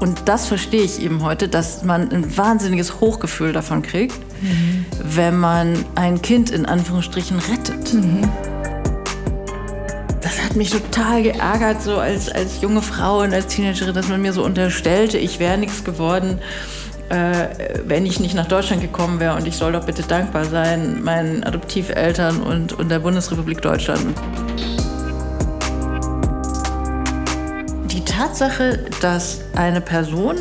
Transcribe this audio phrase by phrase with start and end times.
[0.00, 4.86] und das verstehe ich eben heute, dass man ein wahnsinniges Hochgefühl davon kriegt, mhm.
[5.02, 7.94] wenn man ein Kind in Anführungsstrichen rettet.
[7.94, 8.22] Mhm.
[10.22, 14.22] Das hat mich total geärgert, so als, als junge Frau und als Teenagerin, dass man
[14.22, 16.40] mir so unterstellte, ich wäre nichts geworden
[17.10, 17.48] äh,
[17.84, 21.42] wenn ich nicht nach Deutschland gekommen wäre und ich soll doch bitte dankbar sein meinen
[21.42, 24.16] Adoptiveltern und, und der Bundesrepublik Deutschland.
[28.20, 30.36] Tatsache, dass eine Person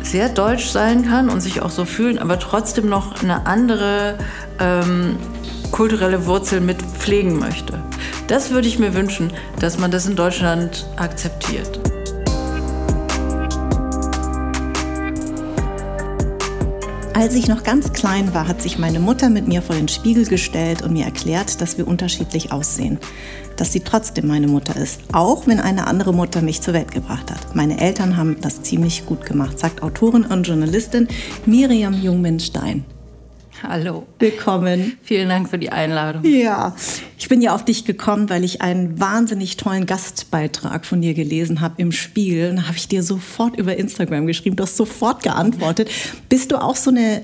[0.00, 4.16] sehr deutsch sein kann und sich auch so fühlen, aber trotzdem noch eine andere
[4.60, 5.16] ähm,
[5.72, 7.82] kulturelle Wurzel mit pflegen möchte.
[8.28, 11.81] Das würde ich mir wünschen, dass man das in Deutschland akzeptiert.
[17.22, 20.26] Als ich noch ganz klein war, hat sich meine Mutter mit mir vor den Spiegel
[20.26, 22.98] gestellt und mir erklärt, dass wir unterschiedlich aussehen.
[23.56, 27.30] Dass sie trotzdem meine Mutter ist, auch wenn eine andere Mutter mich zur Welt gebracht
[27.30, 27.54] hat.
[27.54, 31.06] Meine Eltern haben das ziemlich gut gemacht, sagt Autorin und Journalistin
[31.46, 32.84] Miriam Jungmenstein.
[33.62, 34.06] Hallo.
[34.18, 34.98] Willkommen.
[35.02, 36.24] Vielen Dank für die Einladung.
[36.24, 36.74] Ja,
[37.16, 41.60] ich bin ja auf dich gekommen, weil ich einen wahnsinnig tollen Gastbeitrag von dir gelesen
[41.60, 42.50] habe im Spiel.
[42.50, 44.56] Und da habe ich dir sofort über Instagram geschrieben.
[44.56, 45.88] Du hast sofort geantwortet.
[46.28, 47.22] Bist du auch so eine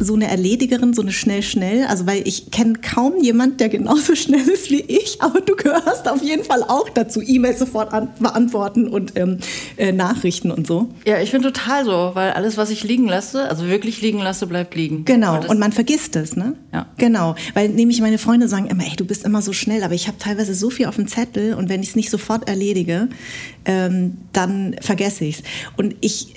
[0.00, 1.86] so eine Erledigerin, so eine schnell-schnell?
[1.86, 6.08] Also, weil ich kenne kaum jemand, der genauso schnell ist wie ich, aber du gehörst
[6.08, 7.20] auf jeden Fall auch dazu.
[7.20, 9.38] E-Mails sofort an, beantworten und ähm,
[9.76, 10.88] äh, Nachrichten und so.
[11.06, 14.46] Ja, ich bin total so, weil alles, was ich liegen lasse, also wirklich liegen lasse,
[14.46, 15.04] bleibt liegen.
[15.04, 16.54] Genau, und, man vergisst es, ne?
[16.72, 16.86] Ja.
[16.96, 20.08] Genau, weil nämlich meine Freunde sagen immer, ey, du bist immer so schnell, aber ich
[20.08, 23.08] habe teilweise so viel auf dem Zettel und wenn ich es nicht sofort erledige,
[23.64, 25.42] ähm, dann vergesse ich es.
[25.76, 26.34] Und ich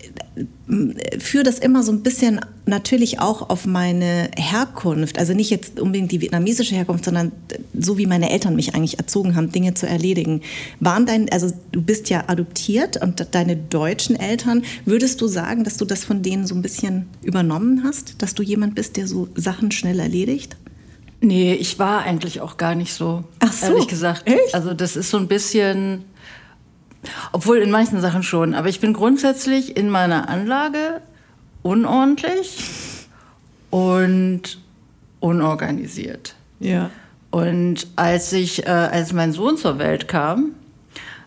[1.19, 6.11] führe das immer so ein bisschen natürlich auch auf meine Herkunft, also nicht jetzt unbedingt
[6.11, 7.31] die vietnamesische Herkunft, sondern
[7.77, 10.41] so wie meine Eltern mich eigentlich erzogen haben, Dinge zu erledigen.
[10.79, 15.77] Waren dein, also du bist ja adoptiert und deine deutschen Eltern, würdest du sagen, dass
[15.77, 19.27] du das von denen so ein bisschen übernommen hast, dass du jemand bist, der so
[19.35, 20.55] Sachen schnell erledigt?
[21.21, 24.23] Nee, ich war eigentlich auch gar nicht so, Ach so ehrlich gesagt.
[24.25, 24.53] Echt?
[24.53, 26.05] Also das ist so ein bisschen
[27.31, 28.53] obwohl in manchen Sachen schon.
[28.53, 31.01] Aber ich bin grundsätzlich in meiner Anlage
[31.61, 32.57] unordentlich
[33.69, 34.59] und
[35.19, 36.35] unorganisiert.
[36.59, 36.89] Ja.
[37.31, 40.51] Und als ich, äh, als mein Sohn zur Welt kam,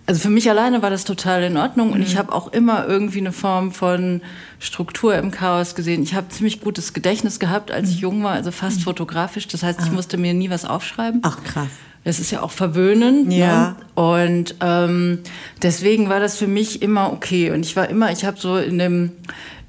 [0.06, 2.04] also für mich alleine war das total in Ordnung und mhm.
[2.04, 4.20] ich habe auch immer irgendwie eine Form von
[4.60, 6.04] Struktur im Chaos gesehen.
[6.04, 8.02] Ich habe ziemlich gutes Gedächtnis gehabt, als ich mhm.
[8.02, 8.82] jung war, also fast mhm.
[8.84, 9.48] fotografisch.
[9.48, 9.92] Das heißt, ich ah.
[9.92, 11.20] musste mir nie was aufschreiben.
[11.24, 11.68] Ach krass.
[12.06, 13.26] Das ist ja auch verwöhnend.
[13.26, 13.38] Ne?
[13.38, 13.70] Ja.
[13.70, 13.76] Ne?
[14.00, 15.18] Und ähm,
[15.60, 17.50] deswegen war das für mich immer okay.
[17.50, 19.10] Und ich war immer, ich habe so in dem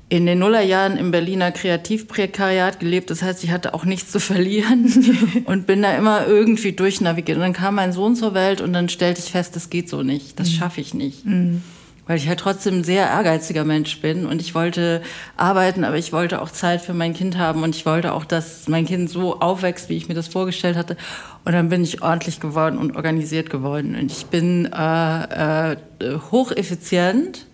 [0.07, 3.09] in den Nullerjahren im Berliner Kreativprekariat gelebt.
[3.09, 7.37] Das heißt, ich hatte auch nichts zu verlieren und bin da immer irgendwie durchnavigiert.
[7.37, 10.03] Und dann kam mein Sohn zur Welt und dann stellte ich fest, das geht so
[10.03, 10.39] nicht.
[10.39, 10.53] Das mhm.
[10.53, 11.25] schaffe ich nicht.
[11.25, 11.63] Mhm
[12.07, 15.01] weil ich halt trotzdem ein sehr ehrgeiziger Mensch bin und ich wollte
[15.35, 18.67] arbeiten, aber ich wollte auch Zeit für mein Kind haben und ich wollte auch, dass
[18.67, 20.97] mein Kind so aufwächst, wie ich mir das vorgestellt hatte.
[21.45, 25.77] Und dann bin ich ordentlich geworden und organisiert geworden und ich bin äh, äh,
[26.31, 27.45] hocheffizient.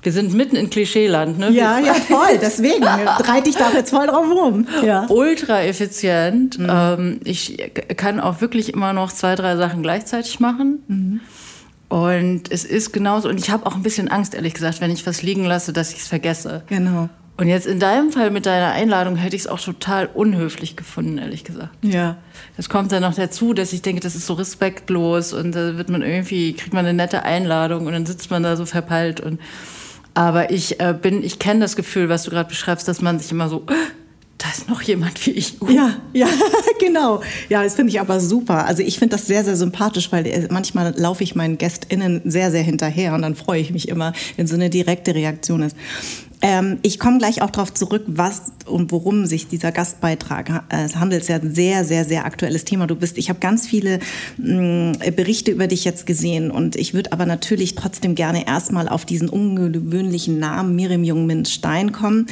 [0.00, 1.50] Wir sind mitten in Klischeeland, ne?
[1.50, 2.38] Ja, ja, voll.
[2.40, 4.66] Deswegen reite ich da jetzt voll drauf rum.
[4.84, 5.06] Ja.
[5.08, 6.58] Ultra effizient.
[6.58, 6.68] Mhm.
[6.70, 10.82] Ähm, ich kann auch wirklich immer noch zwei, drei Sachen gleichzeitig machen.
[10.86, 11.20] Mhm.
[11.88, 13.28] Und es ist genauso.
[13.28, 15.92] Und ich habe auch ein bisschen Angst, ehrlich gesagt, wenn ich was liegen lasse, dass
[15.92, 16.62] ich es vergesse.
[16.66, 17.08] Genau.
[17.38, 21.18] Und jetzt in deinem Fall mit deiner Einladung hätte ich es auch total unhöflich gefunden,
[21.18, 21.70] ehrlich gesagt.
[21.82, 22.16] Ja.
[22.56, 25.88] Das kommt dann noch dazu, dass ich denke, das ist so respektlos und da wird
[25.88, 29.40] man irgendwie, kriegt man eine nette Einladung und dann sitzt man da so verpeilt und
[30.14, 33.30] aber ich äh, bin, ich kenne das Gefühl, was du gerade beschreibst, dass man sich
[33.30, 33.64] immer so,
[34.38, 35.60] da ist noch jemand wie ich.
[35.60, 35.68] Uh.
[35.68, 36.28] Ja, ja,
[36.80, 37.20] genau.
[37.48, 38.66] Ja, das finde ich aber super.
[38.66, 42.52] Also ich finde das sehr, sehr sympathisch, weil äh, manchmal laufe ich meinen GästInnen sehr,
[42.52, 45.76] sehr hinterher und dann freue ich mich immer, wenn so eine direkte Reaktion ist.
[46.40, 51.22] Ähm, ich komme gleich auch darauf zurück, was und worum sich dieser Gastbeitrag äh, handelt.
[51.22, 52.86] Es ist ja ein sehr, sehr, sehr aktuelles Thema.
[52.86, 53.98] Du bist, ich habe ganz viele
[54.36, 58.88] mh, mm, Berichte über dich jetzt gesehen und ich würde aber natürlich trotzdem gerne erstmal
[58.88, 62.26] auf diesen ungewöhnlichen Namen Miriam Jungmin Stein kommen.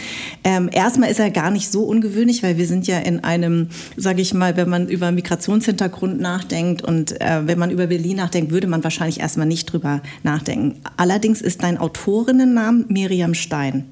[0.45, 4.23] Ähm, erstmal ist er gar nicht so ungewöhnlich, weil wir sind ja in einem, sage
[4.23, 8.69] ich mal, wenn man über Migrationshintergrund nachdenkt und äh, wenn man über Berlin nachdenkt, würde
[8.69, 10.77] man wahrscheinlich erstmal nicht drüber nachdenken.
[10.97, 13.87] Allerdings ist dein Autorinnennamen Miriam Stein.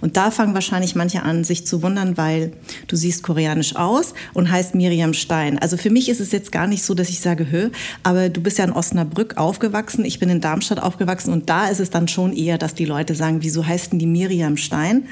[0.00, 2.52] Und da fangen wahrscheinlich manche an, sich zu wundern, weil
[2.88, 5.58] du siehst koreanisch aus und heißt Miriam Stein.
[5.58, 7.70] Also für mich ist es jetzt gar nicht so, dass ich sage, hö,
[8.02, 11.80] aber du bist ja in Osnabrück aufgewachsen, ich bin in Darmstadt aufgewachsen und da ist
[11.80, 15.04] es dann schon eher, dass die Leute sagen, wieso heißt denn die Miriam Stein?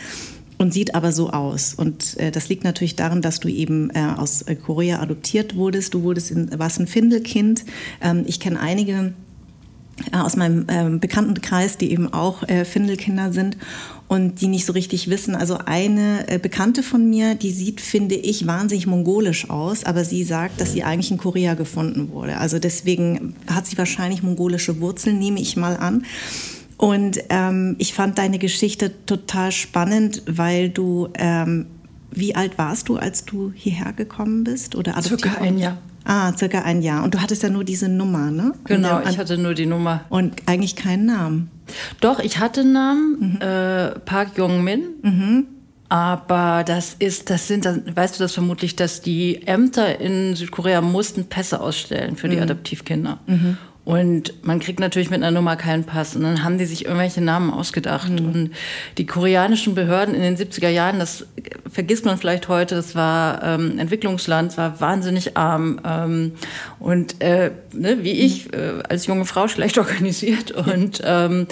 [0.58, 1.74] und sieht aber so aus.
[1.74, 5.94] Und äh, das liegt natürlich daran, dass du eben äh, aus äh, Korea adoptiert wurdest.
[5.94, 7.64] Du wurdest in, warst ein Findelkind.
[8.00, 9.14] Ähm, ich kenne einige
[10.12, 13.56] aus meinem ähm, Bekanntenkreis, die eben auch äh, Findelkinder sind
[14.08, 15.34] und die nicht so richtig wissen.
[15.34, 20.24] Also eine äh, Bekannte von mir, die sieht, finde ich, wahnsinnig mongolisch aus, aber sie
[20.24, 22.38] sagt, dass sie eigentlich in Korea gefunden wurde.
[22.38, 26.04] Also deswegen hat sie wahrscheinlich mongolische Wurzeln, nehme ich mal an.
[26.76, 31.66] Und ähm, ich fand deine Geschichte total spannend, weil du, ähm,
[32.10, 34.74] wie alt warst du, als du hierher gekommen bist?
[34.74, 35.78] Oder Circa ein Jahr.
[36.04, 37.02] Ah, circa ein Jahr.
[37.02, 38.52] Und du hattest ja nur diese Nummer, ne?
[38.64, 40.04] Genau, ich hatte nur die Nummer.
[40.10, 41.50] Und eigentlich keinen Namen.
[42.00, 43.40] Doch, ich hatte einen Namen, mhm.
[43.40, 44.82] äh, Park Jong-min.
[45.02, 45.46] Mhm.
[45.88, 51.26] Aber das ist, das sind, weißt du das vermutlich, dass die Ämter in Südkorea mussten
[51.26, 52.42] Pässe ausstellen für die mhm.
[52.42, 53.20] Adoptivkinder.
[53.26, 53.58] Mhm.
[53.84, 56.16] Und man kriegt natürlich mit einer Nummer keinen Pass.
[56.16, 58.08] Und dann haben die sich irgendwelche Namen ausgedacht.
[58.10, 58.26] Mhm.
[58.26, 58.50] Und
[58.96, 61.26] die koreanischen Behörden in den 70er Jahren, das
[61.70, 66.32] vergisst man vielleicht heute, das war ähm, Entwicklungsland, war wahnsinnig arm ähm,
[66.78, 68.52] und äh, ne, wie ich mhm.
[68.54, 70.50] äh, als junge Frau schlecht organisiert.
[70.52, 71.46] Und ähm,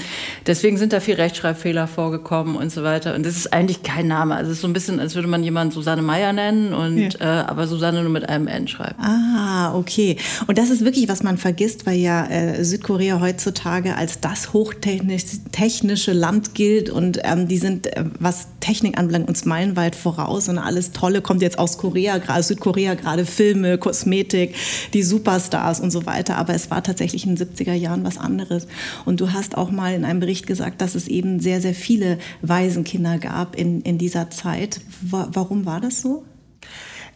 [0.46, 3.14] deswegen sind da viel Rechtschreibfehler vorgekommen und so weiter.
[3.14, 4.36] Und das ist eigentlich kein Name.
[4.36, 7.42] Also es ist so ein bisschen, als würde man jemanden Susanne Meyer nennen, und, ja.
[7.42, 8.98] äh, aber Susanne nur mit einem N schreibt.
[8.98, 10.16] Ah, okay.
[10.46, 16.12] Und das ist wirklich, was man vergisst, weil ja äh, Südkorea heutzutage als das hochtechnische
[16.12, 20.92] Land gilt und ähm, die sind, äh, was Technik anbelangt, uns meilenweit voraus und alles
[20.92, 24.54] Tolle kommt jetzt aus Korea, gerade Südkorea, gerade Filme, Kosmetik,
[24.94, 26.36] die Superstars und so weiter.
[26.36, 28.66] Aber es war tatsächlich in den 70er Jahren was anderes.
[29.04, 32.18] Und du hast auch mal in einem Bericht gesagt, dass es eben sehr, sehr viele
[32.42, 34.80] Waisenkinder gab in, in dieser Zeit.
[35.00, 36.24] Warum war das so?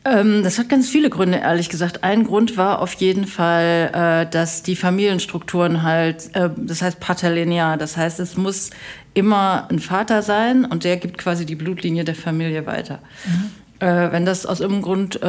[0.07, 2.05] Ähm, das hat ganz viele Gründe, ehrlich gesagt.
[2.05, 7.77] Ein Grund war auf jeden Fall, äh, dass die Familienstrukturen halt, äh, das heißt paterlinear,
[7.77, 8.71] das heißt, es muss
[9.15, 13.01] immer ein Vater sein und der gibt quasi die Blutlinie der Familie weiter.
[13.25, 13.51] Mhm.
[13.79, 15.21] Äh, wenn das aus irgendeinem Grund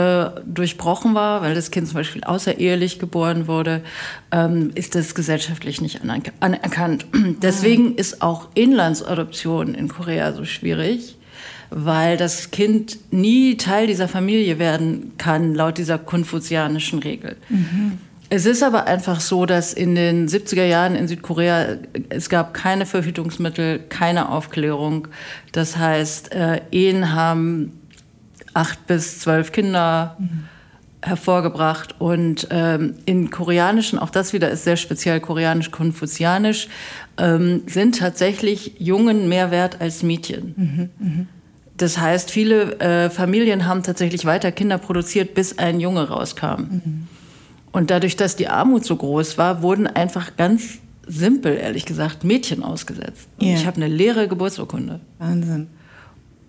[0.46, 3.82] durchbrochen war, weil das Kind zum Beispiel außerehelich geboren wurde,
[4.32, 6.02] ähm, ist das gesellschaftlich nicht
[6.40, 7.08] anerkannt.
[7.42, 11.17] Deswegen ist auch Inlandsadoption in Korea so schwierig
[11.70, 17.36] weil das Kind nie Teil dieser Familie werden kann, laut dieser konfuzianischen Regel.
[17.50, 18.00] Mhm.
[18.30, 21.78] Es ist aber einfach so, dass in den 70er Jahren in Südkorea
[22.10, 25.08] es gab keine Verhütungsmittel, keine Aufklärung.
[25.54, 27.72] Das heißt, äh, Ehen haben
[28.54, 30.44] acht bis zwölf Kinder mhm.
[31.02, 36.68] hervorgebracht und ähm, in koreanischen, auch das wieder ist sehr speziell koreanisch-konfuzianisch,
[37.18, 40.54] ähm, sind tatsächlich Jungen mehr wert als Mädchen.
[40.58, 40.90] Mhm.
[41.00, 41.28] Mhm.
[41.78, 46.62] Das heißt, viele äh, Familien haben tatsächlich weiter Kinder produziert, bis ein Junge rauskam.
[46.62, 47.08] Mhm.
[47.72, 52.64] Und dadurch, dass die Armut so groß war, wurden einfach ganz simpel, ehrlich gesagt, Mädchen
[52.64, 53.28] ausgesetzt.
[53.42, 53.54] Yeah.
[53.56, 55.00] Ich habe eine leere Geburtsurkunde.
[55.20, 55.68] Wahnsinn.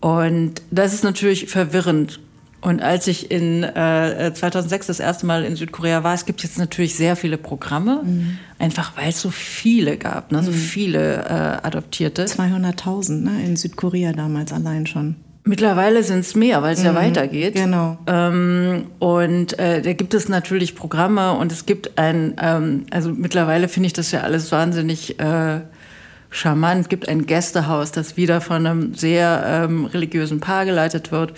[0.00, 2.20] Und das ist natürlich verwirrend.
[2.60, 6.58] Und als ich in äh, 2006 das erste Mal in Südkorea war, es gibt jetzt
[6.58, 8.38] natürlich sehr viele Programme, mhm.
[8.58, 10.42] einfach weil es so viele gab, ne?
[10.42, 10.56] so mhm.
[10.56, 12.24] viele äh, Adoptierte.
[12.24, 13.44] 200.000 ne?
[13.44, 15.14] in Südkorea damals allein schon.
[15.44, 16.86] Mittlerweile sind es mehr, weil es mhm.
[16.86, 17.54] ja weitergeht.
[17.54, 17.96] Genau.
[18.06, 23.68] Ähm, und äh, da gibt es natürlich Programme und es gibt ein, ähm, also mittlerweile
[23.68, 25.60] finde ich das ja alles wahnsinnig äh,
[26.30, 26.82] charmant.
[26.82, 31.32] Es gibt ein Gästehaus, das wieder von einem sehr ähm, religiösen Paar geleitet wird.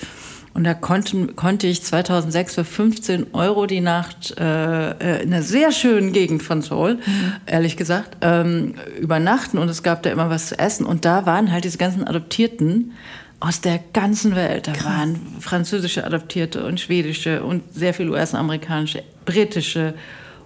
[0.52, 5.42] Und da konnte, konnte ich 2006 für 15 Euro die Nacht äh, äh, in einer
[5.42, 7.33] sehr schönen Gegend von Seoul, mhm.
[7.47, 9.59] ehrlich gesagt, ähm, übernachten.
[9.59, 10.87] Und es gab da immer was zu essen.
[10.87, 12.92] Und da waren halt diese ganzen Adoptierten
[13.38, 14.66] aus der ganzen Welt.
[14.66, 14.85] Da Krass.
[14.85, 19.95] waren französische Adoptierte und schwedische und sehr viele US-amerikanische, britische.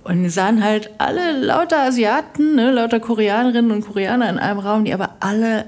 [0.05, 4.85] Und die sahen halt alle lauter Asiaten, ne, lauter Koreanerinnen und Koreaner in einem Raum,
[4.85, 5.65] die aber alle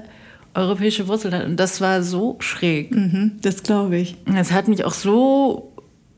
[0.57, 1.45] europäische Wurzeln hat.
[1.45, 2.93] Und das war so schräg.
[2.93, 4.17] Mhm, das glaube ich.
[4.25, 5.71] Das hat mich auch so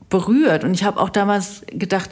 [0.08, 0.64] berührt.
[0.64, 2.10] Und ich habe auch damals gedacht,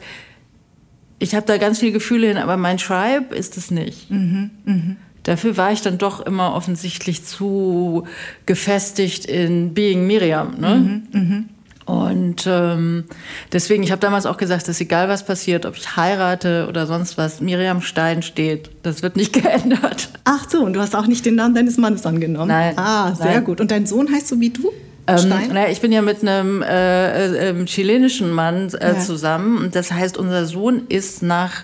[1.19, 4.11] ich habe da ganz viele Gefühle hin, aber mein Tribe ist es nicht.
[4.11, 4.97] Mhm, mh.
[5.25, 8.05] Dafür war ich dann doch immer offensichtlich zu
[8.47, 10.55] gefestigt in Being Miriam.
[10.59, 11.03] Ne?
[11.13, 11.45] Mhm, mh.
[11.89, 13.05] Und ähm,
[13.51, 17.17] deswegen, ich habe damals auch gesagt, dass egal was passiert, ob ich heirate oder sonst
[17.17, 18.69] was, Miriam Stein steht.
[18.83, 20.11] Das wird nicht geändert.
[20.25, 22.49] Ach so, und du hast auch nicht den Namen deines Mannes angenommen?
[22.49, 22.77] Nein.
[22.77, 23.45] Ah, sehr nein.
[23.45, 23.59] gut.
[23.63, 24.71] Und dein Sohn heißt so wie du?
[25.07, 25.51] Ähm, Stein?
[25.55, 28.99] Na, ich bin ja mit einem äh, äh, chilenischen Mann äh, ja.
[28.99, 29.57] zusammen.
[29.57, 31.63] Und das heißt, unser Sohn ist nach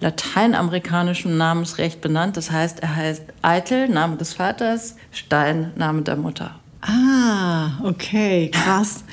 [0.00, 2.36] lateinamerikanischem Namensrecht benannt.
[2.36, 6.56] Das heißt, er heißt Eitel, Name des Vaters, Stein, Name der Mutter.
[6.82, 9.04] Ah, okay, krass.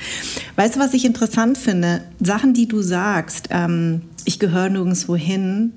[0.56, 2.04] Weißt du, was ich interessant finde?
[2.20, 5.74] Sachen, die du sagst, ähm, ich gehöre nirgendwo hin,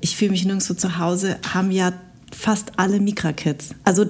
[0.00, 1.92] ich fühle mich nirgendwo zu Hause, haben ja
[2.34, 3.70] fast alle Mikra-Kids.
[3.84, 4.06] Also,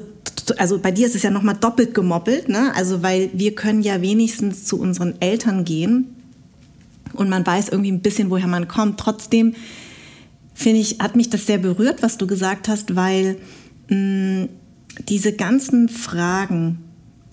[0.59, 2.73] also bei dir ist es ja nochmal doppelt gemoppelt, ne?
[2.77, 6.15] Also, weil wir können ja wenigstens zu unseren Eltern gehen
[7.15, 9.01] und man weiß irgendwie ein bisschen, woher man kommt.
[9.01, 9.55] Trotzdem
[10.55, 13.39] finde ich, hat mich das sehr berührt, was du gesagt hast, weil
[13.89, 14.49] mh,
[15.09, 16.79] diese ganzen Fragen,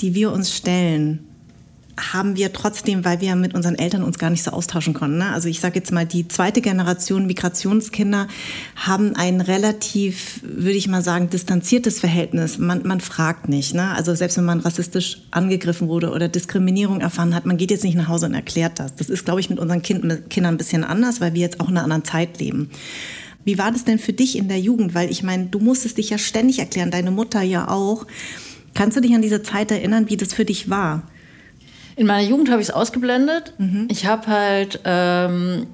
[0.01, 1.25] die wir uns stellen,
[1.97, 5.17] haben wir trotzdem, weil wir mit unseren Eltern uns gar nicht so austauschen konnten.
[5.17, 5.31] Ne?
[5.31, 8.27] Also ich sage jetzt mal, die zweite Generation Migrationskinder
[8.75, 12.57] haben ein relativ, würde ich mal sagen, distanziertes Verhältnis.
[12.57, 13.73] Man, man fragt nicht.
[13.73, 13.95] Ne?
[13.95, 17.95] Also selbst wenn man rassistisch angegriffen wurde oder Diskriminierung erfahren hat, man geht jetzt nicht
[17.95, 18.95] nach Hause und erklärt das.
[18.95, 21.61] Das ist, glaube ich, mit unseren kind, mit Kindern ein bisschen anders, weil wir jetzt
[21.61, 22.69] auch in einer anderen Zeit leben.
[23.45, 24.95] Wie war das denn für dich in der Jugend?
[24.95, 28.05] Weil ich meine, du musstest dich ja ständig erklären, deine Mutter ja auch.
[28.75, 31.03] Kannst du dich an diese Zeit erinnern, wie das für dich war?
[31.95, 33.53] In meiner Jugend habe ich es ausgeblendet.
[33.57, 33.87] Mhm.
[33.89, 35.65] Ich habe halt ähm,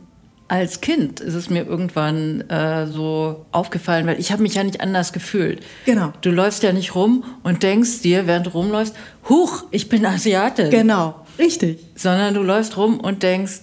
[0.52, 4.82] als Kind ist es mir irgendwann äh, so aufgefallen, weil ich habe mich ja nicht
[4.82, 5.62] anders gefühlt.
[5.86, 6.12] Genau.
[6.20, 8.94] Du läufst ja nicht rum und denkst dir, während du rumläufst,
[9.30, 10.70] huch, ich bin Asiatin.
[10.70, 11.80] Genau, richtig.
[11.96, 13.62] Sondern du läufst rum und denkst,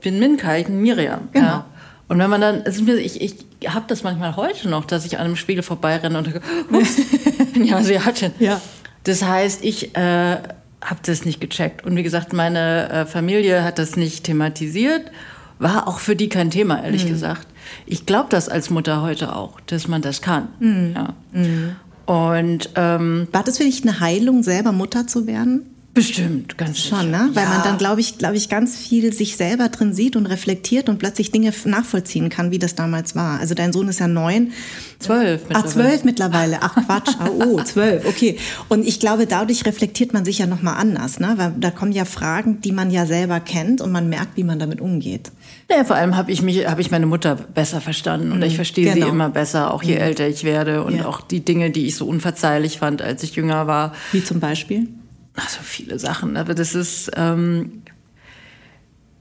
[0.00, 1.28] bin Minka, ich bin Miriam.
[1.32, 1.46] Genau.
[1.46, 1.66] Ja.
[2.08, 3.34] Und wenn man dann, ich, ich
[3.66, 7.52] habe das manchmal heute noch, dass ich an einem Spiegel vorbeirenne und denke, ups, ich
[7.52, 8.32] bin ja Asiatin.
[8.38, 8.60] Ja.
[9.04, 10.36] Das heißt, ich äh,
[10.80, 11.84] habe das nicht gecheckt.
[11.84, 15.10] Und wie gesagt, meine äh, Familie hat das nicht thematisiert.
[15.58, 17.10] War auch für die kein Thema, ehrlich mhm.
[17.10, 17.46] gesagt.
[17.86, 20.48] Ich glaube das als Mutter heute auch, dass man das kann.
[20.60, 20.92] Mhm.
[20.94, 21.14] Ja.
[21.32, 21.76] Mhm.
[22.06, 25.75] Und ähm, war das für dich eine Heilung, selber Mutter zu werden?
[25.96, 27.30] Bestimmt, ganz schon, ne?
[27.32, 27.48] Weil ja.
[27.48, 30.98] man dann, glaube ich, glaube ich, ganz viel sich selber drin sieht und reflektiert und
[30.98, 33.40] plötzlich Dinge nachvollziehen kann, wie das damals war.
[33.40, 34.52] Also dein Sohn ist ja neun.
[34.98, 35.64] Zwölf mittlerweile.
[35.64, 36.58] Ach, zwölf mittlerweile.
[36.60, 37.14] Ach Quatsch.
[37.30, 38.04] oh, zwölf.
[38.04, 38.36] Okay.
[38.68, 41.32] Und ich glaube, dadurch reflektiert man sich ja nochmal anders, ne?
[41.36, 44.58] Weil da kommen ja Fragen, die man ja selber kennt und man merkt, wie man
[44.58, 45.32] damit umgeht.
[45.70, 48.56] Ja, vor allem habe ich mich, habe ich meine Mutter besser verstanden und mhm, ich
[48.56, 49.06] verstehe genau.
[49.06, 50.02] sie immer besser, auch je mhm.
[50.02, 51.06] älter ich werde und ja.
[51.06, 53.94] auch die Dinge, die ich so unverzeihlich fand, als ich jünger war.
[54.12, 54.88] Wie zum Beispiel?
[55.36, 57.82] Also viele Sachen, aber das ist, ähm,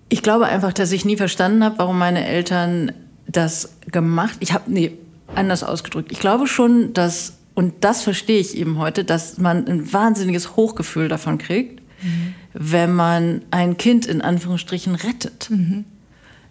[0.10, 2.92] ich glaube einfach, dass ich nie verstanden habe, warum meine Eltern
[3.28, 4.38] das gemacht.
[4.40, 4.98] Ich habe, nee,
[5.34, 6.12] anders ausgedrückt.
[6.12, 11.08] Ich glaube schon, dass, und das verstehe ich eben heute, dass man ein wahnsinniges Hochgefühl
[11.08, 12.36] davon kriegt, mhm.
[12.54, 15.50] wenn man ein Kind in Anführungsstrichen rettet.
[15.50, 15.86] Mhm.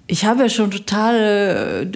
[0.07, 1.91] Ich habe ja schon total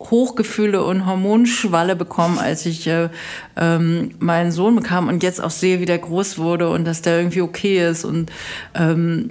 [0.00, 3.10] Hochgefühle und Hormonschwalle bekommen, als ich äh,
[3.56, 7.18] ähm, meinen Sohn bekam und jetzt auch sehe, wie der groß wurde und dass der
[7.18, 8.04] irgendwie okay ist.
[8.04, 8.32] Und
[8.74, 9.30] ähm,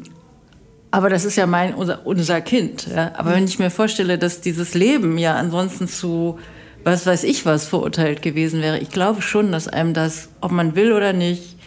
[0.92, 2.88] aber das ist ja mein unser, unser Kind.
[2.88, 3.14] Ja?
[3.16, 6.40] Aber wenn ich mir vorstelle, dass dieses Leben ja ansonsten zu
[6.84, 10.76] was weiß ich was verurteilt gewesen wäre, ich glaube schon, dass einem das, ob man
[10.76, 11.58] will oder nicht,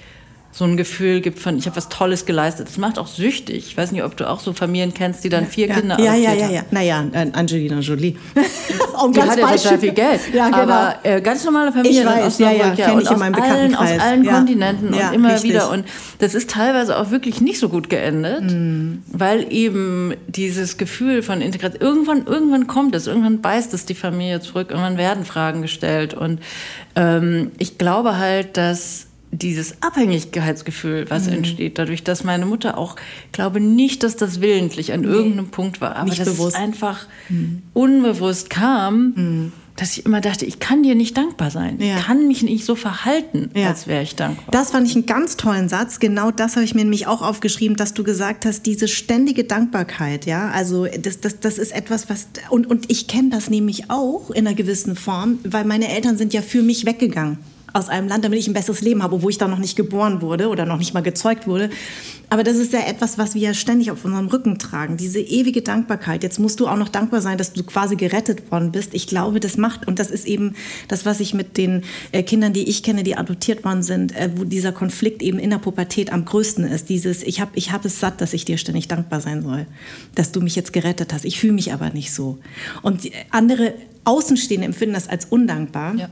[0.55, 2.69] so ein Gefühl gibt von, ich habe was Tolles geleistet.
[2.69, 3.69] Das macht auch süchtig.
[3.69, 6.15] Ich weiß nicht, ob du auch so Familien kennst, die dann vier ja, Kinder ja,
[6.15, 6.63] ja, ja, ja.
[6.71, 8.17] Naja, Angelina Jolie.
[9.03, 10.21] um die hat ja total viel Geld.
[10.33, 10.59] Ja, genau.
[10.59, 12.99] Aber äh, ganz normale Familien ich weiß, aus ja, ja, ja.
[12.99, 14.35] ich in meinem allen, aus allen ja.
[14.35, 15.51] Kontinenten und immer richtig.
[15.51, 15.71] wieder.
[15.71, 15.87] Und
[16.19, 19.03] das ist teilweise auch wirklich nicht so gut geendet, mm.
[19.09, 24.41] weil eben dieses Gefühl von Integration, irgendwann, irgendwann kommt es, irgendwann beißt es die Familie
[24.41, 26.15] zurück, irgendwann werden Fragen gestellt.
[26.15, 26.41] Und
[26.95, 31.35] ähm, ich glaube halt, dass dieses Abhängigkeitsgefühl, was mhm.
[31.35, 32.97] entsteht, dadurch, dass meine Mutter auch,
[33.33, 37.63] glaube nicht, dass das willentlich an nee, irgendeinem Punkt war, aber dass es einfach mhm.
[37.73, 39.53] unbewusst kam, mhm.
[39.77, 41.79] dass ich immer dachte, ich kann dir nicht dankbar sein.
[41.81, 41.97] Ja.
[41.97, 43.69] Ich kann mich nicht so verhalten, ja.
[43.69, 44.49] als wäre ich dankbar.
[44.51, 45.99] Das fand ich einen ganz tollen Satz.
[45.99, 50.27] Genau das habe ich mir nämlich auch aufgeschrieben, dass du gesagt hast, diese ständige Dankbarkeit,
[50.27, 54.31] ja, also das, das, das ist etwas, was, und, und ich kenne das nämlich auch
[54.31, 57.39] in einer gewissen Form, weil meine Eltern sind ja für mich weggegangen
[57.73, 60.21] aus einem Land, damit ich ein besseres Leben habe, wo ich da noch nicht geboren
[60.21, 61.71] wurde oder noch nicht mal gezeugt wurde.
[62.29, 64.97] Aber das ist ja etwas, was wir ja ständig auf unserem Rücken tragen.
[64.97, 66.23] Diese ewige Dankbarkeit.
[66.23, 68.95] Jetzt musst du auch noch dankbar sein, dass du quasi gerettet worden bist.
[68.95, 70.55] Ich glaube, das macht, und das ist eben
[70.89, 74.31] das, was ich mit den äh, Kindern, die ich kenne, die adoptiert worden sind, äh,
[74.35, 76.89] wo dieser Konflikt eben in der Pubertät am größten ist.
[76.89, 79.67] Dieses, ich habe ich hab es satt, dass ich dir ständig dankbar sein soll,
[80.15, 81.27] dass du mich jetzt gerettet hast.
[81.27, 82.39] Ich fühle mich aber nicht so.
[82.81, 83.75] Und andere
[84.05, 85.95] Außenstehende empfinden das als undankbar.
[85.97, 86.09] Ja.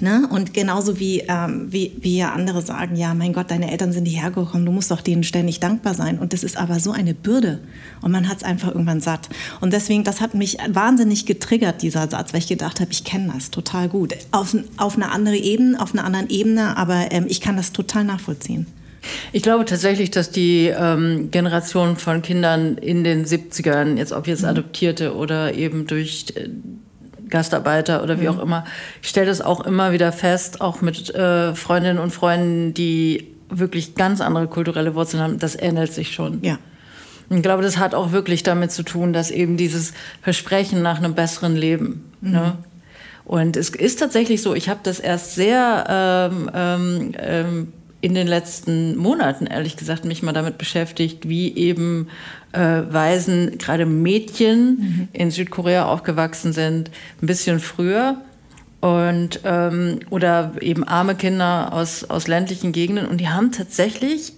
[0.00, 0.28] Ne?
[0.30, 4.04] Und genauso wie, ähm, wie, wie ja andere sagen, ja, mein Gott, deine Eltern sind
[4.04, 6.18] hierher gekommen, du musst doch denen ständig dankbar sein.
[6.18, 7.60] Und das ist aber so eine Bürde.
[8.02, 9.28] Und man hat es einfach irgendwann satt.
[9.60, 13.32] Und deswegen, das hat mich wahnsinnig getriggert, dieser Satz, weil ich gedacht habe, ich kenne
[13.34, 14.14] das total gut.
[14.32, 18.04] Auf, auf eine andere Ebene, auf einer anderen Ebene, aber ähm, ich kann das total
[18.04, 18.66] nachvollziehen.
[19.32, 24.42] Ich glaube tatsächlich, dass die ähm, Generation von Kindern in den 70ern, jetzt ob jetzt
[24.42, 24.48] mhm.
[24.48, 26.48] Adoptierte oder eben durch äh,
[27.28, 28.38] Gastarbeiter oder wie mhm.
[28.38, 28.64] auch immer,
[29.02, 33.94] ich stelle das auch immer wieder fest, auch mit äh, Freundinnen und Freunden, die wirklich
[33.94, 36.42] ganz andere kulturelle Wurzeln haben, das ändert sich schon.
[36.42, 36.58] Ja.
[37.28, 39.92] Ich glaube, das hat auch wirklich damit zu tun, dass eben dieses
[40.22, 42.10] Versprechen nach einem besseren Leben.
[42.20, 42.32] Mhm.
[42.32, 42.58] Ne?
[43.24, 48.28] Und es ist tatsächlich so, ich habe das erst sehr ähm, ähm, ähm, in den
[48.28, 52.08] letzten Monaten, ehrlich gesagt, mich mal damit beschäftigt, wie eben
[52.56, 55.08] äh, Waisen, gerade Mädchen mhm.
[55.12, 56.90] in Südkorea aufgewachsen sind,
[57.22, 58.16] ein bisschen früher.
[58.80, 63.06] Und, ähm, oder eben arme Kinder aus, aus ländlichen Gegenden.
[63.06, 64.32] Und die haben tatsächlich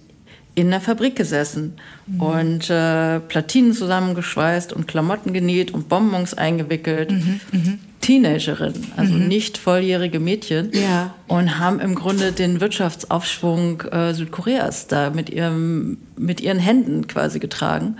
[0.55, 1.75] in der Fabrik gesessen
[2.07, 2.21] mhm.
[2.21, 7.11] und äh, Platinen zusammengeschweißt und Klamotten genäht und Bonbons eingewickelt.
[7.11, 7.39] Mhm.
[7.51, 7.79] Mhm.
[8.01, 9.27] Teenagerinnen, also mhm.
[9.27, 11.13] nicht volljährige Mädchen, ja.
[11.27, 17.39] und haben im Grunde den Wirtschaftsaufschwung äh, Südkoreas da mit, ihrem, mit ihren Händen quasi
[17.39, 17.97] getragen.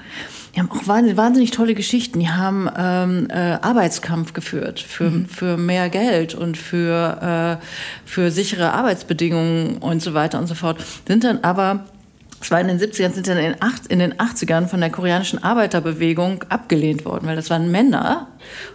[0.56, 2.20] Die haben auch wahnsinnig, wahnsinnig tolle Geschichten.
[2.20, 5.25] Die haben ähm, äh, Arbeitskampf geführt für, mhm.
[5.27, 7.65] für mehr Geld und für, äh,
[8.06, 10.84] für sichere Arbeitsbedingungen und so weiter und so fort.
[11.08, 11.86] Sind dann aber
[12.41, 13.55] es war in den 70ern, sind dann in,
[13.89, 18.27] in den 80ern von der koreanischen Arbeiterbewegung abgelehnt worden, weil das waren Männer,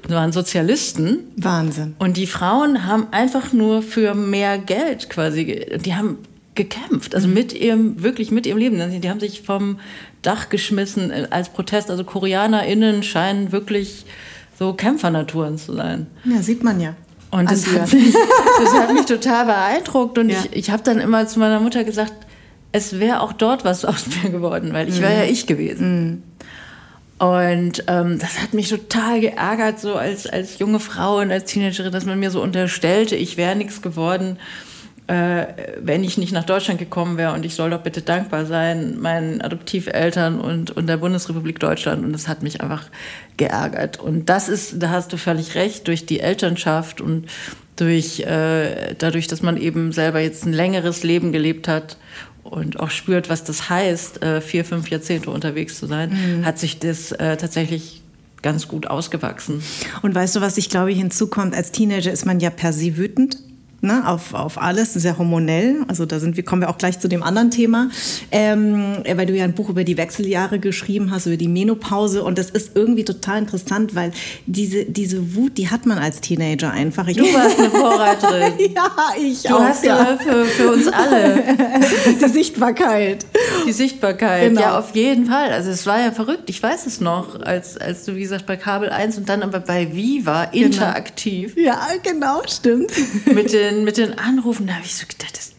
[0.02, 1.20] das waren Sozialisten.
[1.36, 1.94] Wahnsinn.
[1.98, 6.18] Und die Frauen haben einfach nur für mehr Geld quasi, die haben
[6.54, 9.00] gekämpft, also mit ihrem, wirklich mit ihrem Leben.
[9.00, 9.78] Die haben sich vom
[10.22, 11.90] Dach geschmissen als Protest.
[11.90, 14.06] Also KoreanerInnen scheinen wirklich
[14.58, 16.06] so Kämpfernaturen zu sein.
[16.24, 16.94] Ja, sieht man ja.
[17.30, 18.14] Und das hat, mich,
[18.62, 20.18] das hat, mich, total beeindruckt.
[20.18, 20.38] Und ja.
[20.38, 22.14] ich, ich habe dann immer zu meiner Mutter gesagt,
[22.74, 25.02] es wäre auch dort was aus mir geworden, weil ich mhm.
[25.02, 26.10] wäre ja ich gewesen.
[26.10, 26.22] Mhm.
[27.16, 31.92] Und ähm, das hat mich total geärgert, so als, als junge Frau und als Teenagerin,
[31.92, 34.38] dass man mir so unterstellte, ich wäre nichts geworden,
[35.06, 35.46] äh,
[35.80, 37.32] wenn ich nicht nach Deutschland gekommen wäre.
[37.32, 42.04] Und ich soll doch bitte dankbar sein meinen Adoptiveltern und, und der Bundesrepublik Deutschland.
[42.04, 42.88] Und das hat mich einfach
[43.36, 44.00] geärgert.
[44.00, 47.26] Und das ist, da hast du völlig recht, durch die Elternschaft und
[47.76, 51.96] durch, äh, dadurch, dass man eben selber jetzt ein längeres Leben gelebt hat
[52.44, 56.44] und auch spürt, was das heißt, äh, vier, fünf Jahrzehnte unterwegs zu sein, mhm.
[56.44, 58.02] hat sich das äh, tatsächlich
[58.42, 59.62] ganz gut ausgewachsen.
[60.02, 61.54] Und weißt du, was ich glaube hinzukommt?
[61.54, 63.38] Als Teenager ist man ja per se wütend
[63.80, 65.84] ne, auf, auf alles, sehr hormonell.
[65.88, 67.90] Also da sind wir, kommen wir auch gleich zu dem anderen Thema,
[68.30, 72.24] ähm, weil du ja ein Buch über die Wechseljahre geschrieben hast, über die Menopause.
[72.24, 74.12] Und das ist irgendwie total interessant, weil
[74.46, 77.06] diese, diese Wut, die hat man als Teenager einfach.
[77.08, 78.52] Ich du warst eine Vorreiterin.
[78.74, 79.58] ja, ich du auch.
[79.58, 81.42] Du hast ja für, für uns alle
[82.20, 83.26] die Sichtbarkeit.
[83.66, 84.60] Die Sichtbarkeit, genau.
[84.60, 85.50] ja, auf jeden Fall.
[85.52, 86.48] Also es war ja verrückt.
[86.48, 89.60] Ich weiß es noch, als, als du, wie gesagt, bei Kabel 1 und dann aber
[89.60, 90.66] bei Viva genau.
[90.66, 91.54] interaktiv.
[91.54, 91.68] Genau.
[91.68, 92.92] Ja, genau, stimmt.
[93.26, 95.52] Mit den den, mit den Anrufen, da habe ich so gedacht, das,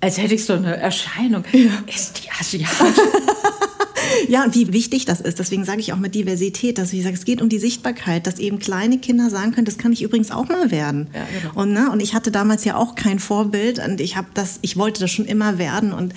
[0.00, 1.44] als hätte ich so eine Erscheinung.
[1.52, 1.70] Ja.
[1.86, 2.86] Ist die Asiatin?
[4.28, 5.38] ja, und wie wichtig das ist.
[5.38, 8.38] Deswegen sage ich auch mit Diversität, dass ich sage, es geht um die Sichtbarkeit, dass
[8.38, 11.08] eben kleine Kinder sagen können, das kann ich übrigens auch mal werden.
[11.12, 11.60] Ja, genau.
[11.60, 14.76] und, ne, und ich hatte damals ja auch kein Vorbild und ich habe das, ich
[14.76, 16.14] wollte das schon immer werden und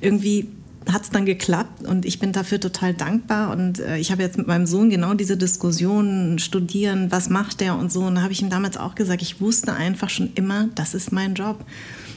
[0.00, 0.48] irgendwie
[0.90, 3.52] hat es dann geklappt und ich bin dafür total dankbar.
[3.52, 7.76] Und äh, ich habe jetzt mit meinem Sohn genau diese Diskussion, studieren, was macht der
[7.76, 8.00] und so.
[8.00, 11.12] Und da habe ich ihm damals auch gesagt, ich wusste einfach schon immer, das ist
[11.12, 11.64] mein Job.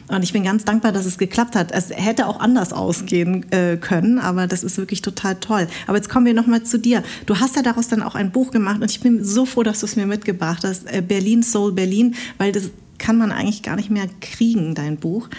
[0.07, 1.71] Und ich bin ganz dankbar, dass es geklappt hat.
[1.71, 5.67] Es hätte auch anders ausgehen äh, können, aber das ist wirklich total toll.
[5.87, 7.03] Aber jetzt kommen wir noch mal zu dir.
[7.25, 9.79] Du hast ja daraus dann auch ein Buch gemacht und ich bin so froh, dass
[9.79, 10.85] du es mir mitgebracht hast.
[10.91, 15.29] Äh, Berlin Soul Berlin, weil das kann man eigentlich gar nicht mehr kriegen, dein Buch.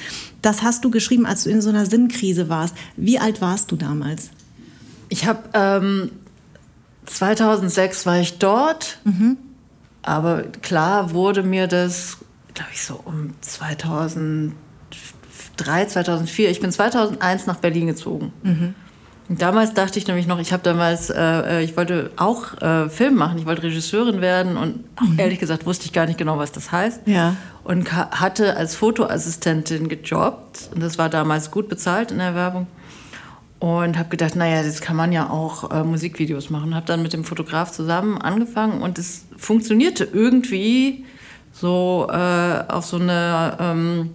[0.43, 2.75] Das hast du geschrieben, als du in so einer Sinnkrise warst.
[2.97, 4.31] Wie alt warst du damals?
[5.09, 6.11] Ich habe ähm,
[7.07, 9.37] 2006 war ich dort, mhm.
[10.03, 12.19] aber klar wurde mir das,
[12.55, 14.55] glaube ich, so um 2003,
[15.87, 16.51] 2004.
[16.51, 18.33] Ich bin 2001 nach Berlin gezogen.
[18.43, 18.75] Mhm.
[19.29, 23.17] Damals dachte ich nämlich noch, ich habe damals, äh, äh, ich wollte auch äh, Film
[23.17, 25.19] machen, ich wollte Regisseurin werden und mhm.
[25.19, 27.03] ehrlich gesagt wusste ich gar nicht genau, was das heißt.
[27.07, 27.35] Ja.
[27.65, 32.69] Und hatte als Fotoassistentin gejobbt und das war damals gut bezahlt in der Werbung.
[33.59, 36.75] Und habe gedacht, naja, das kann man ja auch äh, Musikvideos machen.
[36.75, 41.07] Habe dann mit dem Fotograf zusammen angefangen und es funktionierte irgendwie
[41.53, 44.15] so äh, auf so eine ähm,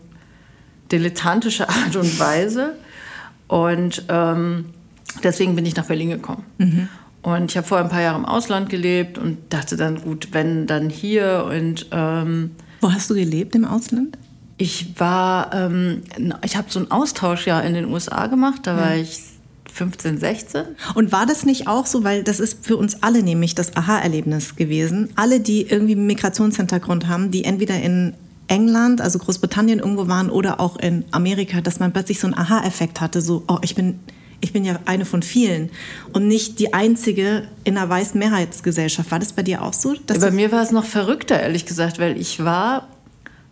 [0.91, 2.75] dilettantische Art und Weise.
[3.47, 4.65] Und ähm,
[5.23, 6.43] deswegen bin ich nach Berlin gekommen.
[6.57, 6.89] Mhm.
[7.21, 10.65] Und ich habe vorher ein paar Jahre im Ausland gelebt und dachte dann, gut, wenn,
[10.65, 11.45] dann hier.
[11.49, 14.17] Und, ähm, Wo hast du gelebt im Ausland?
[14.57, 16.01] Ich war, ähm,
[16.43, 18.81] ich habe so ein Austauschjahr in den USA gemacht, da ja.
[18.81, 19.19] war ich
[19.71, 20.63] 15, 16.
[20.95, 24.55] Und war das nicht auch so, weil das ist für uns alle nämlich das Aha-Erlebnis
[24.55, 25.09] gewesen.
[25.15, 28.13] Alle, die irgendwie einen Migrationshintergrund haben, die entweder in
[28.47, 32.99] England, also Großbritannien irgendwo waren oder auch in Amerika, dass man plötzlich so einen Aha-Effekt
[32.99, 33.99] hatte, so, oh, ich bin,
[34.41, 35.69] ich bin ja eine von vielen
[36.13, 39.11] und nicht die einzige in einer weißen Mehrheitsgesellschaft.
[39.11, 39.95] War das bei dir auch so?
[40.07, 42.87] bei mir war es noch verrückter, ehrlich gesagt, weil ich war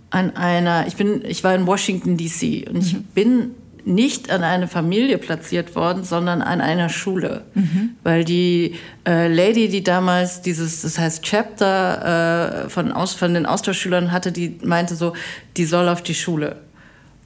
[0.10, 3.04] an einer, ich bin, ich war in Washington DC und ich mhm.
[3.14, 3.52] bin
[3.86, 7.44] nicht an eine Familie platziert worden, sondern an einer Schule.
[7.54, 7.92] Mhm.
[8.04, 8.76] Weil die
[9.08, 14.32] äh, Lady, die damals dieses, das heißt Chapter äh, von, aus, von den Austauschschülern hatte,
[14.32, 15.14] die meinte so,
[15.58, 16.58] die soll auf die Schule.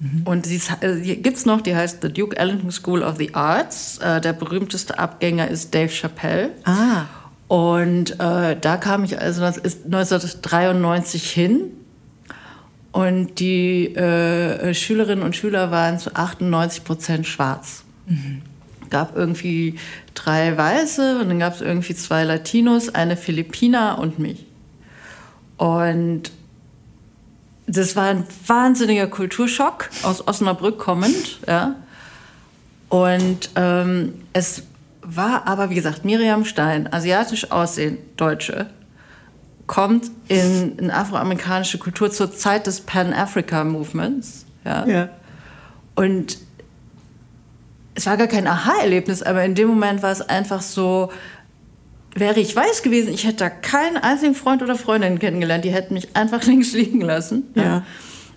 [0.04, 0.24] Mhm.
[0.26, 4.00] Und sie äh, gibt es noch, die heißt The Duke Ellington School of the Arts.
[4.00, 6.52] Äh, der berühmteste Abgänger ist Dave Chappelle.
[6.66, 7.06] Ah.
[7.48, 11.72] Und äh, da kam ich also 1993 hin
[12.92, 17.84] und die äh, Schülerinnen und Schüler waren zu 98 Prozent schwarz.
[18.06, 18.42] Mhm.
[18.90, 19.76] gab irgendwie
[20.14, 24.46] drei Weiße und dann gab es irgendwie zwei Latinos, eine Philippiner und mich.
[25.58, 26.32] Und
[27.68, 31.40] das war ein wahnsinniger Kulturschock aus Osnabrück kommend.
[31.48, 31.76] Ja.
[32.90, 34.64] Und ähm, es
[35.02, 38.70] war aber, wie gesagt, Miriam Stein, asiatisch aussehend, Deutsche,
[39.68, 44.46] kommt in, in afroamerikanische Kultur zur Zeit des Pan-Africa-Movements.
[44.66, 44.86] Ja?
[44.86, 45.10] ja.
[45.96, 46.38] Und
[47.96, 51.12] es war gar kein Aha-Erlebnis, aber in dem Moment war es einfach so,
[52.16, 55.94] wäre ich weiß gewesen, ich hätte da keinen einzigen Freund oder Freundin kennengelernt, die hätten
[55.94, 57.44] mich einfach links liegen lassen.
[57.56, 57.64] Ja.
[57.64, 57.86] ja.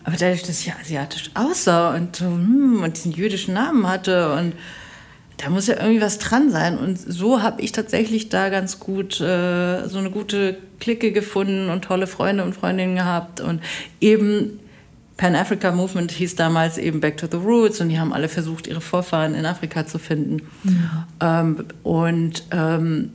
[0.05, 4.55] Aber dadurch, dass ich asiatisch aussah und, hm, und diesen jüdischen Namen hatte und
[5.39, 6.79] da muss ja irgendwie was dran sein.
[6.79, 11.85] Und so habe ich tatsächlich da ganz gut äh, so eine gute Clique gefunden und
[11.85, 13.41] tolle Freunde und Freundinnen gehabt.
[13.41, 13.61] Und
[14.01, 14.61] eben
[15.17, 18.81] Pan-Africa Movement hieß damals eben Back to the Roots und die haben alle versucht, ihre
[18.81, 20.43] Vorfahren in Afrika zu finden.
[21.21, 21.41] Ja.
[21.41, 23.13] Ähm, und ähm,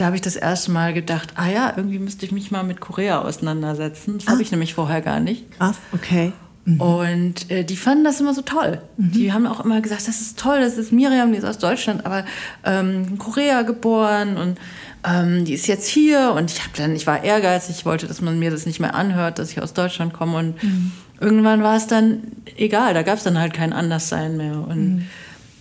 [0.00, 2.80] da habe ich das erste Mal gedacht, ah ja, irgendwie müsste ich mich mal mit
[2.80, 4.18] Korea auseinandersetzen.
[4.18, 4.32] Das ah.
[4.32, 5.50] habe ich nämlich vorher gar nicht.
[5.58, 6.32] Krass, okay.
[6.64, 6.80] Mhm.
[6.80, 8.80] Und äh, die fanden das immer so toll.
[8.96, 9.12] Mhm.
[9.12, 12.04] Die haben auch immer gesagt, das ist toll, das ist Miriam, die ist aus Deutschland,
[12.04, 12.24] aber
[12.64, 14.58] ähm, in Korea geboren und
[15.04, 16.32] ähm, die ist jetzt hier.
[16.36, 18.94] Und ich habe dann, ich war ehrgeizig, ich wollte, dass man mir das nicht mehr
[18.94, 20.36] anhört, dass ich aus Deutschland komme.
[20.36, 20.92] Und mhm.
[21.20, 22.22] irgendwann war es dann
[22.56, 24.58] egal, da gab es dann halt kein Anderssein mehr.
[24.68, 25.06] Und mhm.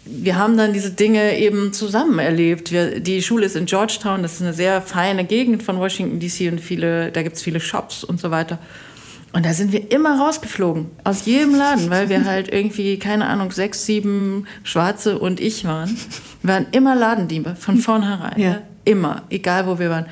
[0.10, 2.72] Wir haben dann diese Dinge eben zusammen erlebt.
[2.72, 6.52] Wir, die Schule ist in Georgetown, das ist eine sehr feine Gegend von Washington DC
[6.52, 8.60] und viele, da gibt es viele Shops und so weiter.
[9.34, 13.52] Und da sind wir immer rausgeflogen, aus jedem Laden, weil wir halt irgendwie, keine Ahnung,
[13.52, 15.96] sechs, sieben Schwarze und ich waren.
[16.42, 18.40] Wir waren immer Ladendiebe, von vornherein.
[18.40, 18.50] Ja.
[18.50, 18.62] Ja.
[18.86, 20.06] Immer, egal wo wir waren.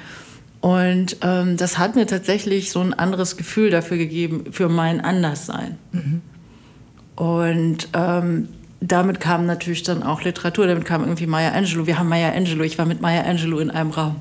[0.60, 5.78] Und ähm, das hat mir tatsächlich so ein anderes Gefühl dafür gegeben, für mein Anderssein.
[5.92, 6.22] Mhm.
[7.16, 8.50] Und ähm,
[8.82, 11.88] damit kam natürlich dann auch Literatur, damit kam irgendwie Maya Angelou.
[11.88, 14.18] Wir haben Maya Angelou, ich war mit Maya Angelou in einem Raum.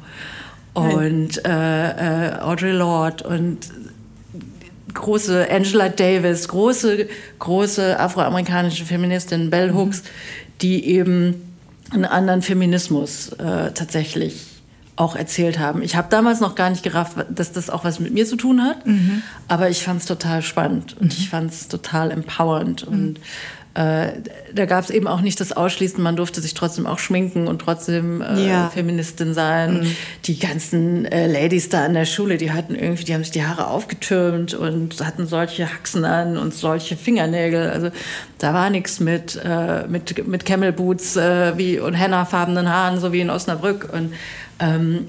[0.75, 3.59] Und äh, äh, Audre Lorde und
[4.93, 9.77] große Angela Davis, große, große afroamerikanische Feministin, Bell mhm.
[9.77, 10.03] Hooks,
[10.63, 11.35] die eben
[11.93, 14.47] einen anderen Feminismus äh, tatsächlich
[14.97, 15.83] auch erzählt haben.
[15.83, 18.63] Ich habe damals noch gar nicht gerafft, dass das auch was mit mir zu tun
[18.63, 19.23] hat, mhm.
[19.49, 21.19] aber ich fand es total spannend und mhm.
[21.19, 23.17] ich fand es total empowernd und mhm.
[23.75, 24.13] Äh,
[24.55, 27.59] da gab es eben auch nicht das Ausschließen, man durfte sich trotzdem auch schminken und
[27.59, 28.69] trotzdem äh, ja.
[28.69, 29.81] Feministin sein.
[29.81, 29.97] Mhm.
[30.27, 33.45] Die ganzen äh, Ladies da an der Schule, die hatten irgendwie, die haben sich die
[33.45, 37.69] Haare aufgetürmt und hatten solche Haxen an und solche Fingernägel.
[37.69, 37.91] Also
[38.39, 43.13] da war nichts mit, äh, mit, mit Camel Boots äh, wie, und hennafarbenen Haaren, so
[43.13, 43.93] wie in Osnabrück.
[43.93, 44.15] Und
[44.61, 45.09] ähm,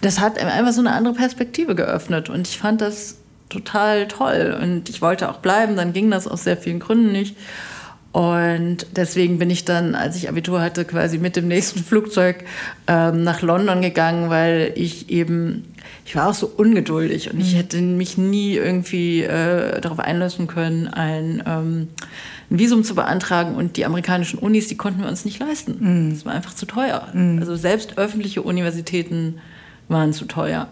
[0.00, 2.30] das hat einfach so eine andere Perspektive geöffnet.
[2.30, 3.16] Und ich fand das
[3.50, 7.36] total toll und ich wollte auch bleiben, dann ging das aus sehr vielen Gründen nicht.
[8.12, 12.44] Und deswegen bin ich dann, als ich Abitur hatte, quasi mit dem nächsten Flugzeug
[12.86, 15.64] ähm, nach London gegangen, weil ich eben,
[16.04, 17.56] ich war auch so ungeduldig und ich mhm.
[17.56, 21.88] hätte mich nie irgendwie äh, darauf einlassen können, ein, ähm,
[22.50, 23.54] ein, Visum zu beantragen.
[23.54, 25.76] Und die amerikanischen Unis, die konnten wir uns nicht leisten.
[25.78, 26.14] Mhm.
[26.14, 27.06] Das war einfach zu teuer.
[27.12, 27.38] Mhm.
[27.38, 29.38] Also selbst öffentliche Universitäten
[29.88, 30.68] waren zu teuer.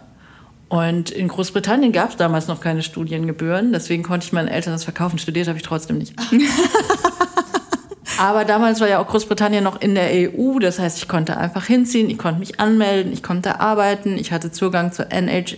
[0.69, 4.83] Und in Großbritannien gab es damals noch keine Studiengebühren, deswegen konnte ich meinen Eltern das
[4.83, 5.17] verkaufen.
[5.17, 6.13] Studiert habe ich trotzdem nicht.
[8.19, 11.65] Aber damals war ja auch Großbritannien noch in der EU, das heißt, ich konnte einfach
[11.65, 15.57] hinziehen, ich konnte mich anmelden, ich konnte arbeiten, ich hatte Zugang zur NHS,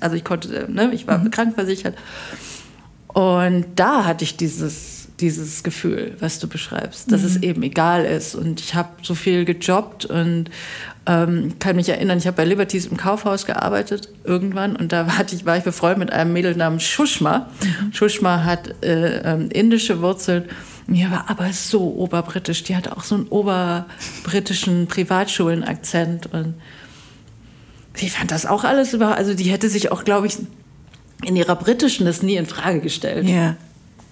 [0.00, 1.30] also ich konnte, ne, ich war mhm.
[1.30, 1.94] krankversichert.
[3.08, 7.26] Und da hatte ich dieses, dieses Gefühl, was du beschreibst, dass mhm.
[7.26, 8.34] es eben egal ist.
[8.34, 10.50] Und ich habe so viel gejobbt und
[11.06, 15.24] ähm, kann mich erinnern, ich habe bei Liberties im Kaufhaus gearbeitet irgendwann und da war
[15.30, 17.48] ich, war ich befreundet mit einem Mädel namens Shushma.
[17.62, 17.92] Mhm.
[17.92, 20.44] Shushma hat äh, ähm, indische Wurzeln.
[20.86, 22.62] Mir war aber so oberbritisch.
[22.64, 26.54] Die hatte auch so einen oberbritischen Privatschulen-Akzent und
[27.98, 30.36] ich fand das auch alles über, also die hätte sich auch, glaube ich,
[31.24, 33.26] in ihrer britischen das nie in Frage gestellt.
[33.26, 33.56] Ja.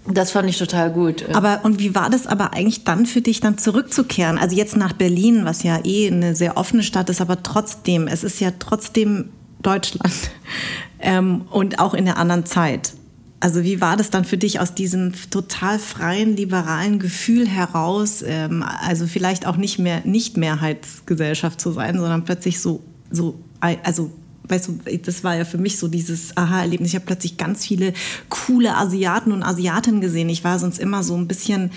[0.07, 1.25] Das fand ich total gut.
[1.33, 4.39] Aber und wie war das aber eigentlich dann für dich, dann zurückzukehren?
[4.39, 8.23] Also jetzt nach Berlin, was ja eh eine sehr offene Stadt ist, aber trotzdem, es
[8.23, 9.31] ist ja trotzdem
[9.63, 10.13] Deutschland
[11.01, 12.93] ähm, und auch in der anderen Zeit.
[13.41, 18.63] Also wie war das dann für dich aus diesem total freien, liberalen Gefühl heraus, ähm,
[18.63, 24.11] also vielleicht auch nicht mehr nicht Mehrheitsgesellschaft zu sein, sondern plötzlich so, so also
[24.49, 26.91] weißt du, das war ja für mich so dieses Aha-Erlebnis.
[26.91, 27.93] Ich habe plötzlich ganz viele
[28.29, 30.29] coole Asiaten und Asiatinnen gesehen.
[30.29, 31.71] Ich war sonst immer so ein bisschen,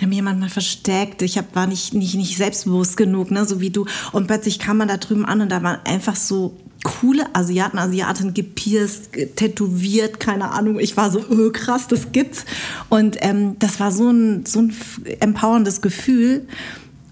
[0.00, 1.22] haben mir manchmal versteckt.
[1.22, 3.86] Ich hab, war nicht, nicht, nicht selbstbewusst genug, ne, so wie du.
[4.12, 8.34] Und plötzlich kam man da drüben an und da waren einfach so coole Asiaten, Asiatinnen
[8.34, 10.78] gepierst, tätowiert, keine Ahnung.
[10.78, 12.44] Ich war so, oh, krass, das gibt's.
[12.88, 14.74] Und ähm, das war so ein, so ein
[15.20, 16.46] empowerndes Gefühl.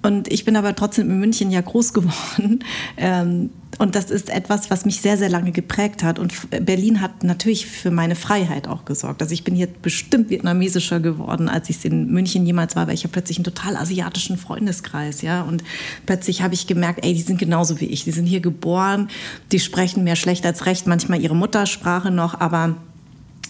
[0.03, 2.65] Und ich bin aber trotzdem in München ja groß geworden.
[3.01, 6.19] Ähm, und das ist etwas, was mich sehr, sehr lange geprägt hat.
[6.19, 6.33] Und
[6.65, 9.21] Berlin hat natürlich für meine Freiheit auch gesorgt.
[9.23, 12.95] Also ich bin hier bestimmt vietnamesischer geworden, als ich es in München jemals war, weil
[12.95, 15.43] ich habe plötzlich einen total asiatischen Freundeskreis, ja.
[15.43, 15.63] Und
[16.07, 18.05] plötzlich habe ich gemerkt, ey, die sind genauso wie ich.
[18.05, 19.09] Die sind hier geboren,
[19.53, 22.75] die sprechen mehr schlecht als recht, manchmal ihre Muttersprache noch, aber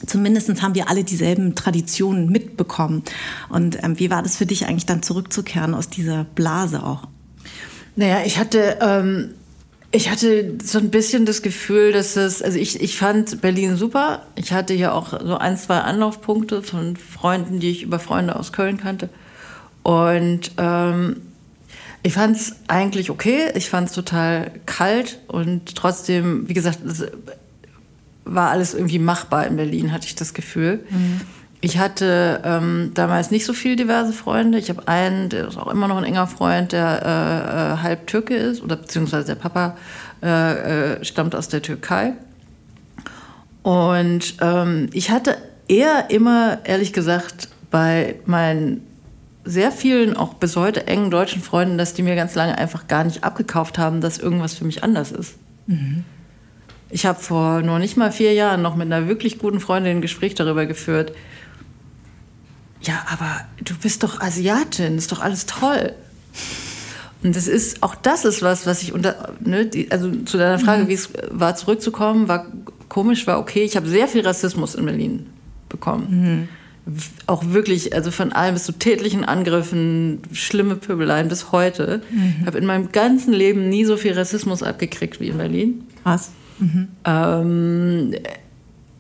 [0.07, 3.02] zumindest haben wir alle dieselben Traditionen mitbekommen.
[3.48, 7.09] Und ähm, wie war das für dich eigentlich dann zurückzukehren aus dieser Blase auch?
[7.96, 9.31] Naja, ich hatte, ähm,
[9.90, 14.27] ich hatte so ein bisschen das Gefühl, dass es, also ich, ich fand Berlin super.
[14.35, 18.53] Ich hatte ja auch so ein, zwei Anlaufpunkte von Freunden, die ich über Freunde aus
[18.53, 19.09] Köln kannte.
[19.83, 21.22] Und ähm,
[22.03, 23.51] ich fand es eigentlich okay.
[23.55, 26.81] Ich fand es total kalt und trotzdem, wie gesagt,
[28.24, 30.85] war alles irgendwie machbar in Berlin, hatte ich das Gefühl.
[30.90, 31.20] Mhm.
[31.61, 34.59] Ich hatte ähm, damals nicht so viele diverse Freunde.
[34.59, 38.07] Ich habe einen, der ist auch immer noch ein enger Freund, der äh, äh, halb
[38.07, 39.77] Türke ist, oder beziehungsweise der Papa
[40.23, 42.12] äh, äh stammt aus der Türkei.
[43.62, 48.83] Und ähm, ich hatte eher immer, ehrlich gesagt, bei meinen
[49.44, 53.05] sehr vielen, auch bis heute engen deutschen Freunden, dass die mir ganz lange einfach gar
[53.05, 55.37] nicht abgekauft haben, dass irgendwas für mich anders ist.
[55.66, 56.05] Mhm.
[56.90, 60.01] Ich habe vor nur nicht mal vier Jahren noch mit einer wirklich guten Freundin ein
[60.03, 61.12] Gespräch darüber geführt.
[62.83, 65.95] Ja, aber du bist doch Asiatin, ist doch alles toll.
[67.23, 70.59] Und das ist, auch das ist was, was ich unter, ne, die, also zu deiner
[70.59, 70.88] Frage, mhm.
[70.88, 72.47] wie es war, zurückzukommen, war
[72.88, 73.64] komisch, war okay.
[73.64, 75.27] Ich habe sehr viel Rassismus in Berlin
[75.69, 76.49] bekommen.
[76.87, 76.99] Mhm.
[77.27, 82.03] Auch wirklich, also von allem bis zu tätlichen Angriffen, schlimme Pöbeleien bis heute.
[82.11, 82.37] Mhm.
[82.41, 85.85] Ich habe in meinem ganzen Leben nie so viel Rassismus abgekriegt wie in Berlin.
[86.05, 86.31] Was?
[86.61, 86.88] Mhm.
[87.05, 88.14] Ähm,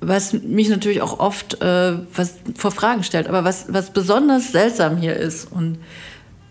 [0.00, 4.96] was mich natürlich auch oft äh, was vor Fragen stellt, aber was, was besonders seltsam
[4.96, 5.78] hier ist und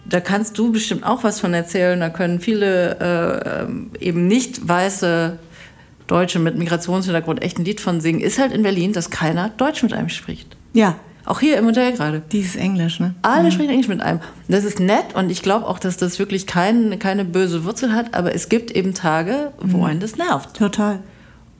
[0.09, 3.67] da kannst du bestimmt auch was von erzählen, da können viele
[3.99, 5.37] äh, eben nicht weiße
[6.07, 9.83] Deutsche mit Migrationshintergrund echt ein Lied von singen, ist halt in Berlin, dass keiner Deutsch
[9.83, 10.55] mit einem spricht.
[10.73, 10.95] Ja.
[11.25, 12.21] Auch hier im Hotel gerade.
[12.31, 13.13] Dieses Englisch, ne?
[13.21, 13.51] Alle mhm.
[13.51, 14.21] sprechen Englisch mit einem.
[14.47, 18.13] Das ist nett und ich glaube auch, dass das wirklich kein, keine böse Wurzel hat,
[18.13, 19.83] aber es gibt eben Tage, wo mhm.
[19.83, 20.55] einen das nervt.
[20.55, 20.99] Total.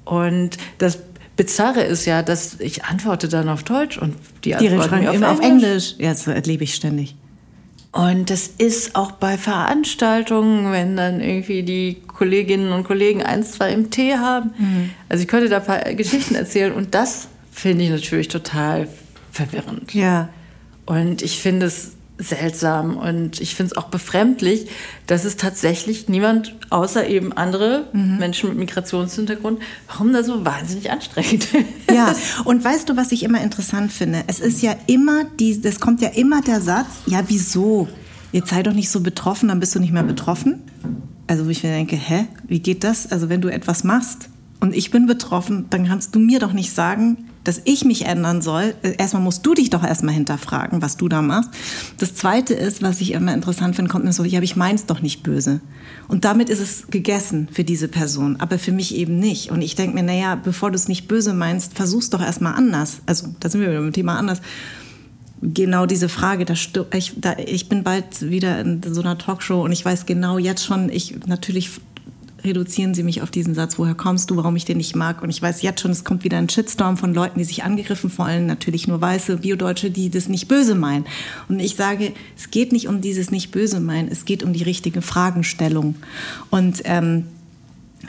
[0.05, 1.06] Und das
[1.37, 5.31] Bizarre ist ja, dass ich antworte dann auf Deutsch und die antworten die auf, immer
[5.31, 5.95] auf Englisch.
[5.99, 7.15] Ja, das erlebe ich ständig.
[7.91, 13.71] Und das ist auch bei Veranstaltungen, wenn dann irgendwie die Kolleginnen und Kollegen eins, zwei
[13.71, 14.51] im Tee haben.
[14.57, 14.89] Mhm.
[15.09, 18.87] Also ich könnte da ein paar Geschichten erzählen und das finde ich natürlich total
[19.31, 19.93] verwirrend.
[19.93, 20.29] Ja.
[20.85, 24.67] Und ich finde es seltsam und ich finde es auch befremdlich,
[25.05, 28.17] dass es tatsächlich niemand außer eben andere mhm.
[28.17, 31.47] Menschen mit Migrationshintergrund, warum das so wahnsinnig anstrengend
[31.93, 34.23] Ja, und weißt du, was ich immer interessant finde?
[34.27, 37.87] Es ist ja immer, die, es kommt ja immer der Satz, ja wieso?
[38.31, 40.61] Jetzt sei doch nicht so betroffen, dann bist du nicht mehr betroffen.
[41.27, 43.11] Also wo ich mir denke, hä, wie geht das?
[43.11, 46.73] Also wenn du etwas machst und ich bin betroffen, dann kannst du mir doch nicht
[46.73, 48.75] sagen, dass ich mich ändern soll.
[48.81, 51.49] Äh, erstmal musst du dich doch erstmal hinterfragen, was du da machst.
[51.97, 54.85] Das Zweite ist, was ich immer interessant finde, kommt mir so, ja, aber ich mein's
[54.85, 55.61] doch nicht böse.
[56.07, 59.51] Und damit ist es gegessen für diese Person, aber für mich eben nicht.
[59.51, 62.99] Und ich denke mir, naja, bevor du es nicht böse meinst, versuch's doch erstmal anders.
[63.05, 64.41] Also, da sind wir wieder mit dem Thema anders
[65.41, 66.53] genau diese Frage, da,
[66.93, 70.65] ich, da, ich bin bald wieder in so einer Talkshow und ich weiß genau jetzt
[70.65, 71.69] schon, ich natürlich
[72.43, 75.21] reduzieren Sie mich auf diesen Satz, woher kommst du, warum ich den nicht mag.
[75.21, 78.09] Und ich weiß jetzt schon, es kommt wieder ein Shitstorm von Leuten, die sich angegriffen
[78.09, 81.05] fühlen, natürlich nur weiße Biodeutsche, die das nicht böse meinen.
[81.49, 84.63] Und ich sage, es geht nicht um dieses nicht böse meinen, es geht um die
[84.63, 85.95] richtige Fragenstellung.
[86.49, 87.25] Und ähm,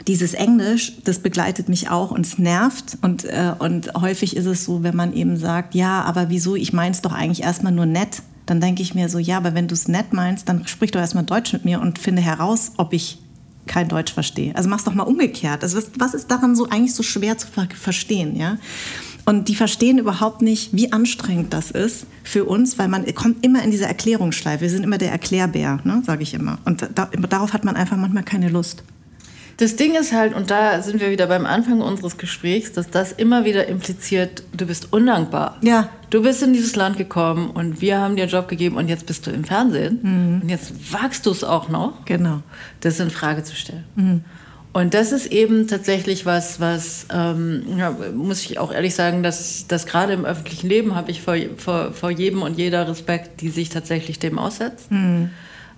[0.07, 2.97] dieses Englisch, das begleitet mich auch und es nervt.
[3.01, 6.73] Und, äh, und häufig ist es so, wenn man eben sagt, ja, aber wieso, ich
[6.73, 9.67] meine es doch eigentlich erstmal nur nett, dann denke ich mir so, ja, aber wenn
[9.67, 12.93] du es nett meinst, dann sprich doch erstmal Deutsch mit mir und finde heraus, ob
[12.93, 13.19] ich
[13.69, 14.53] kein Deutsch verstehe.
[14.55, 15.63] Also mach's doch mal umgekehrt.
[15.63, 18.57] Also was, was ist daran so eigentlich so schwer zu ver verstehen, ja?
[19.25, 23.63] Und die verstehen überhaupt nicht, wie anstrengend das ist für uns, weil man kommt immer
[23.63, 24.61] in diese Erklärungsschleife.
[24.61, 26.57] Wir sind immer der Erklärbär, ne, sage ich immer.
[26.65, 28.83] Und da, darauf hat man einfach manchmal keine Lust.
[29.59, 33.11] Das Ding ist halt, und da sind wir wieder beim Anfang unseres Gesprächs, dass das
[33.11, 35.57] immer wieder impliziert, du bist undankbar.
[35.61, 35.89] Ja.
[36.09, 39.05] Du bist in dieses Land gekommen und wir haben dir einen Job gegeben und jetzt
[39.05, 39.99] bist du im Fernsehen.
[40.01, 40.41] Mhm.
[40.43, 42.05] Und jetzt wagst du es auch noch.
[42.05, 42.41] Genau.
[42.79, 43.83] Das in Frage zu stellen.
[43.95, 44.23] Mhm.
[44.71, 49.67] Und das ist eben tatsächlich was, was, ähm, ja, muss ich auch ehrlich sagen, dass,
[49.67, 53.49] dass gerade im öffentlichen Leben habe ich vor, vor, vor jedem und jeder Respekt, die
[53.49, 55.31] sich tatsächlich dem aussetzt, mhm.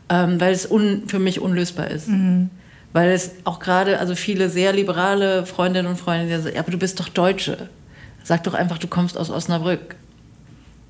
[0.08, 2.10] ähm, weil es un, für mich unlösbar ist.
[2.10, 2.52] Mhm.
[2.93, 6.77] Weil es auch gerade, also viele sehr liberale Freundinnen und Freunde, die sagen, aber du
[6.77, 7.69] bist doch Deutsche.
[8.23, 9.95] Sag doch einfach, du kommst aus Osnabrück.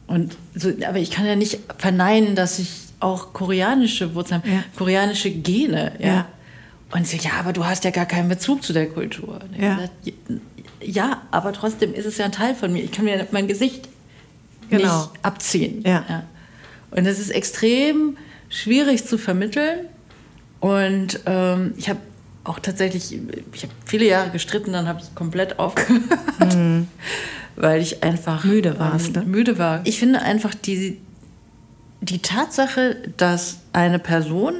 [0.08, 4.64] Und so, aber ich kann ja nicht verneinen, dass ich auch koreanische Wurzeln habe, ja.
[4.76, 5.94] koreanische Gene.
[6.00, 6.08] ja.
[6.08, 6.28] ja
[6.94, 9.40] und sie, ja, aber du hast ja gar keinen Bezug zu der Kultur.
[9.58, 9.76] Ja.
[9.76, 9.92] Gesagt,
[10.82, 12.84] ja, aber trotzdem ist es ja ein Teil von mir.
[12.84, 13.88] Ich kann mir mein Gesicht
[14.70, 15.02] genau.
[15.02, 15.84] nicht abziehen.
[15.86, 16.06] Ja.
[16.08, 16.24] ja.
[16.92, 18.18] Und das ist extrem
[18.50, 19.88] schwierig zu vermitteln.
[20.62, 22.00] Und ähm, ich habe
[22.44, 23.12] auch tatsächlich,
[23.54, 26.88] ich habe viele Jahre gestritten, dann habe ich komplett aufgehört, mhm.
[27.56, 29.24] weil ich einfach müde, warst, ähm, ne?
[29.26, 29.82] müde war.
[29.84, 30.98] Ich finde einfach die,
[32.00, 34.54] die Tatsache, dass eine Person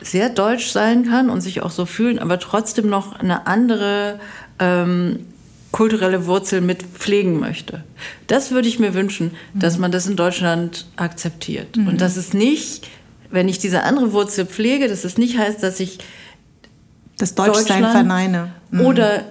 [0.00, 4.20] sehr deutsch sein kann und sich auch so fühlen, aber trotzdem noch eine andere
[4.58, 5.26] ähm,
[5.72, 7.84] kulturelle Wurzel mit pflegen möchte.
[8.28, 9.58] Das würde ich mir wünschen, mhm.
[9.58, 11.76] dass man das in Deutschland akzeptiert.
[11.76, 11.88] Mhm.
[11.88, 12.88] Und dass es nicht,
[13.30, 15.98] wenn ich diese andere Wurzel pflege, dass es nicht heißt, dass ich
[17.18, 18.52] das Deutschsein verneine.
[18.70, 18.80] Mhm.
[18.82, 19.24] Oder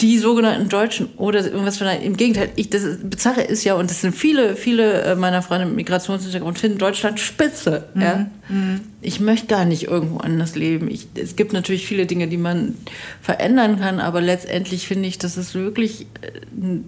[0.00, 4.00] die sogenannten Deutschen oder irgendwas von im Gegenteil, ich, das Bizarre ist ja, und das
[4.00, 7.88] sind viele, viele äh, meiner Freunde mit Migrationshintergrund, finden Deutschland spitze.
[7.94, 8.00] Mhm.
[8.00, 8.26] Ja?
[8.48, 8.80] Mhm.
[9.00, 10.88] Ich möchte gar nicht irgendwo anders leben.
[10.88, 12.76] Ich, es gibt natürlich viele Dinge, die man
[13.20, 16.84] verändern kann, aber letztendlich finde ich, dass es wirklich äh, ein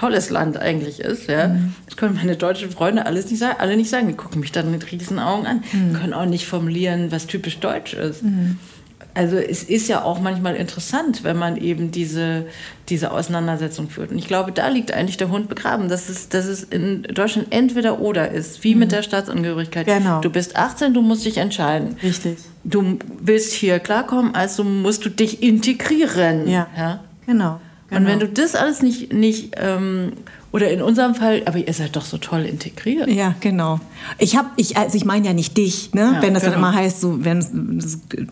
[0.00, 1.28] tolles Land eigentlich ist.
[1.28, 1.48] Ja?
[1.48, 1.74] Mhm.
[1.86, 4.08] Das können meine deutschen Freunde alles nicht sagen, alle nicht sagen.
[4.08, 5.92] Die gucken mich dann mit riesen Augen an, mhm.
[5.94, 8.22] können auch nicht formulieren, was typisch deutsch ist.
[8.22, 8.58] Mhm
[9.14, 12.46] also es ist ja auch manchmal interessant, wenn man eben diese,
[12.88, 14.10] diese Auseinandersetzung führt.
[14.10, 17.48] Und ich glaube, da liegt eigentlich der Hund begraben, dass es, dass es in Deutschland
[17.50, 18.80] entweder oder ist, wie mhm.
[18.80, 19.86] mit der Staatsangehörigkeit.
[19.86, 20.20] Genau.
[20.20, 21.96] Du bist 18, du musst dich entscheiden.
[22.02, 22.38] Richtig.
[22.64, 26.48] Du willst hier klarkommen, also musst du dich integrieren.
[26.48, 27.00] Ja, ja?
[27.26, 27.60] Genau,
[27.90, 28.00] genau.
[28.00, 30.12] Und wenn du das alles nicht, nicht ähm,
[30.52, 33.08] oder in unserem Fall, aber ihr seid doch so toll integriert.
[33.08, 33.80] Ja, genau.
[34.18, 36.14] Ich habe, ich, also ich meine ja nicht dich, ne?
[36.14, 36.54] Ja, wenn das genau.
[36.54, 37.44] dann immer heißt, so, wenn,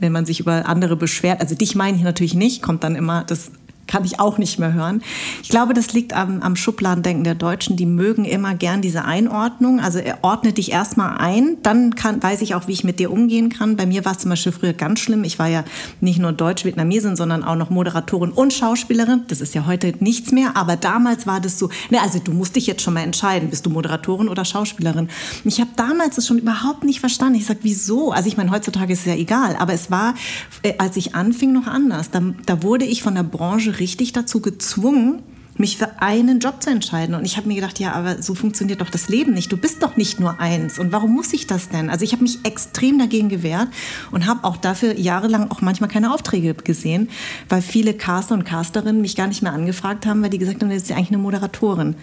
[0.00, 1.40] wenn man sich über andere beschwert.
[1.40, 3.52] Also dich meine ich natürlich nicht, kommt dann immer das
[3.88, 5.02] kann ich auch nicht mehr hören.
[5.42, 7.76] Ich glaube, das liegt am, am Schubladendenken der Deutschen.
[7.76, 9.80] Die mögen immer gern diese Einordnung.
[9.80, 13.48] Also ordnet dich erstmal ein, dann kann, weiß ich auch, wie ich mit dir umgehen
[13.48, 13.76] kann.
[13.76, 15.24] Bei mir war es zum Beispiel früher ganz schlimm.
[15.24, 15.64] Ich war ja
[16.00, 19.22] nicht nur Deutsch-Vietnamesin, sondern auch noch Moderatorin und Schauspielerin.
[19.28, 22.56] Das ist ja heute nichts mehr, aber damals war das so, ne, also du musst
[22.56, 25.08] dich jetzt schon mal entscheiden, bist du Moderatorin oder Schauspielerin.
[25.44, 27.36] Ich habe damals das schon überhaupt nicht verstanden.
[27.36, 28.12] Ich sage, wieso?
[28.12, 30.14] Also ich meine, heutzutage ist es ja egal, aber es war,
[30.62, 32.10] äh, als ich anfing, noch anders.
[32.10, 35.22] Da, da wurde ich von der Branche richtig dazu gezwungen,
[35.58, 37.14] mich für einen Job zu entscheiden.
[37.14, 39.50] Und ich habe mir gedacht, ja, aber so funktioniert doch das Leben nicht.
[39.50, 40.78] Du bist doch nicht nur eins.
[40.78, 41.90] Und warum muss ich das denn?
[41.90, 43.68] Also ich habe mich extrem dagegen gewehrt
[44.10, 47.08] und habe auch dafür jahrelang auch manchmal keine Aufträge gesehen,
[47.48, 50.70] weil viele Caster und Casterinnen mich gar nicht mehr angefragt haben, weil die gesagt haben,
[50.70, 51.96] das ist ja eigentlich eine Moderatorin.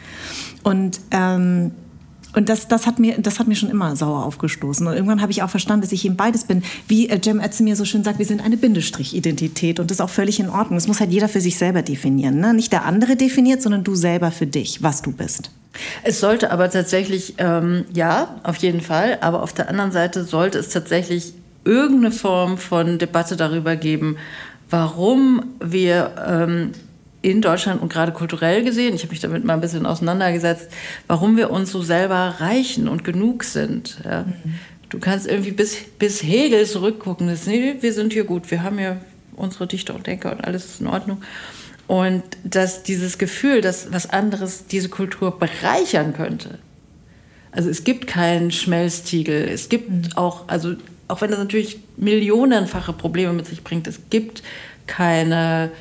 [0.63, 1.71] Und ähm,
[2.35, 4.85] und das, das, hat mir, das hat mir schon immer sauer aufgestoßen.
[4.85, 6.63] Und irgendwann habe ich auch verstanden, dass ich eben beides bin.
[6.87, 9.79] Wie äh, Jem Etze mir so schön sagt, wir sind eine Bindestrich-Identität.
[9.79, 10.75] Und das ist auch völlig in Ordnung.
[10.75, 12.39] Das muss halt jeder für sich selber definieren.
[12.39, 12.53] Ne?
[12.53, 15.49] Nicht der andere definiert, sondern du selber für dich, was du bist.
[16.03, 19.17] Es sollte aber tatsächlich, ähm, ja, auf jeden Fall.
[19.21, 24.17] Aber auf der anderen Seite sollte es tatsächlich irgendeine Form von Debatte darüber geben,
[24.69, 26.71] warum wir ähm,
[27.25, 30.69] in Deutschland und gerade kulturell gesehen, ich habe mich damit mal ein bisschen auseinandergesetzt,
[31.07, 33.97] warum wir uns so selber reichen und genug sind.
[34.05, 34.23] Ja.
[34.23, 34.59] Mhm.
[34.89, 38.77] Du kannst irgendwie bis, bis Hegel zurückgucken, das, nee, wir sind hier gut, wir haben
[38.77, 38.97] ja
[39.35, 41.23] unsere Dichter und Denker und alles ist in Ordnung.
[41.87, 46.59] Und dass dieses Gefühl, dass was anderes diese Kultur bereichern könnte.
[47.51, 50.09] Also es gibt keinen Schmelztiegel, es gibt mhm.
[50.15, 50.75] auch, also
[51.07, 54.43] auch wenn das natürlich millionenfache Probleme mit sich bringt, es gibt
[54.85, 55.71] keine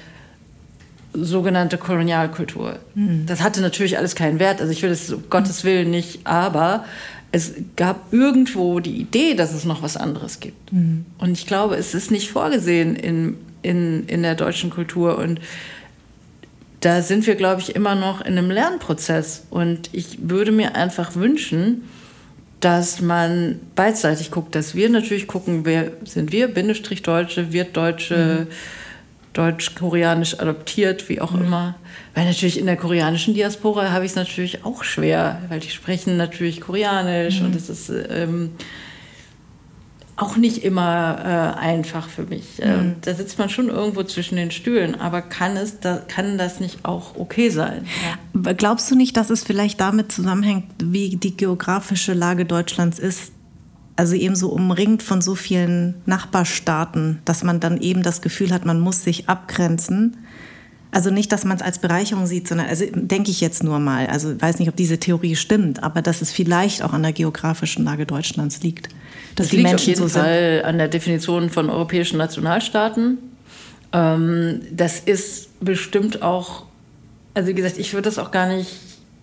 [1.14, 2.78] sogenannte Kolonialkultur.
[2.94, 3.24] Mhm.
[3.26, 4.60] Das hatte natürlich alles keinen Wert.
[4.60, 6.84] Also ich will es um Gottes Willen nicht, aber
[7.32, 10.72] es gab irgendwo die Idee, dass es noch was anderes gibt.
[10.72, 11.04] Mhm.
[11.18, 15.18] Und ich glaube, es ist nicht vorgesehen in, in, in der deutschen Kultur.
[15.18, 15.40] Und
[16.80, 19.46] da sind wir, glaube ich, immer noch in einem Lernprozess.
[19.50, 21.82] Und ich würde mir einfach wünschen,
[22.60, 28.46] dass man beidseitig guckt, dass wir natürlich gucken, wer sind wir, Bindestrich Deutsche, wird Deutsche,
[28.48, 28.52] mhm.
[29.34, 31.44] Deutsch-Koreanisch adoptiert, wie auch mhm.
[31.44, 31.74] immer.
[32.14, 36.16] Weil natürlich in der koreanischen Diaspora habe ich es natürlich auch schwer, weil die sprechen
[36.16, 37.46] natürlich Koreanisch mhm.
[37.46, 38.52] und es ist ähm,
[40.16, 42.62] auch nicht immer äh, einfach für mich.
[42.62, 42.94] Äh, mhm.
[43.00, 46.84] Da sitzt man schon irgendwo zwischen den Stühlen, aber kann, es da, kann das nicht
[46.84, 47.86] auch okay sein?
[48.34, 48.52] Ja.
[48.52, 53.33] Glaubst du nicht, dass es vielleicht damit zusammenhängt, wie die geografische Lage Deutschlands ist?
[53.96, 58.64] Also eben so umringt von so vielen Nachbarstaaten, dass man dann eben das Gefühl hat,
[58.64, 60.16] man muss sich abgrenzen.
[60.90, 64.06] Also nicht, dass man es als Bereicherung sieht, sondern, also denke ich jetzt nur mal,
[64.06, 67.84] also weiß nicht, ob diese Theorie stimmt, aber dass es vielleicht auch an der geografischen
[67.84, 68.86] Lage Deutschlands liegt.
[69.34, 73.18] Dass das die liegt Menschen auf jeden so Fall an der Definition von europäischen Nationalstaaten.
[73.92, 76.66] Ähm, das ist bestimmt auch,
[77.34, 78.70] also wie gesagt, ich würde das auch gar nicht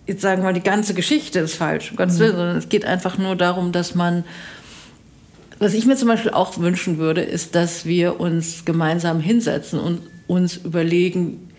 [0.06, 2.20] jetzt sagen, weil die ganze Geschichte ist falsch, um Gottes mhm.
[2.20, 4.24] Willen, sondern es geht einfach nur darum, dass man
[5.62, 10.00] was ich mir zum Beispiel auch wünschen würde, ist, dass wir uns gemeinsam hinsetzen und
[10.26, 11.50] uns überlegen,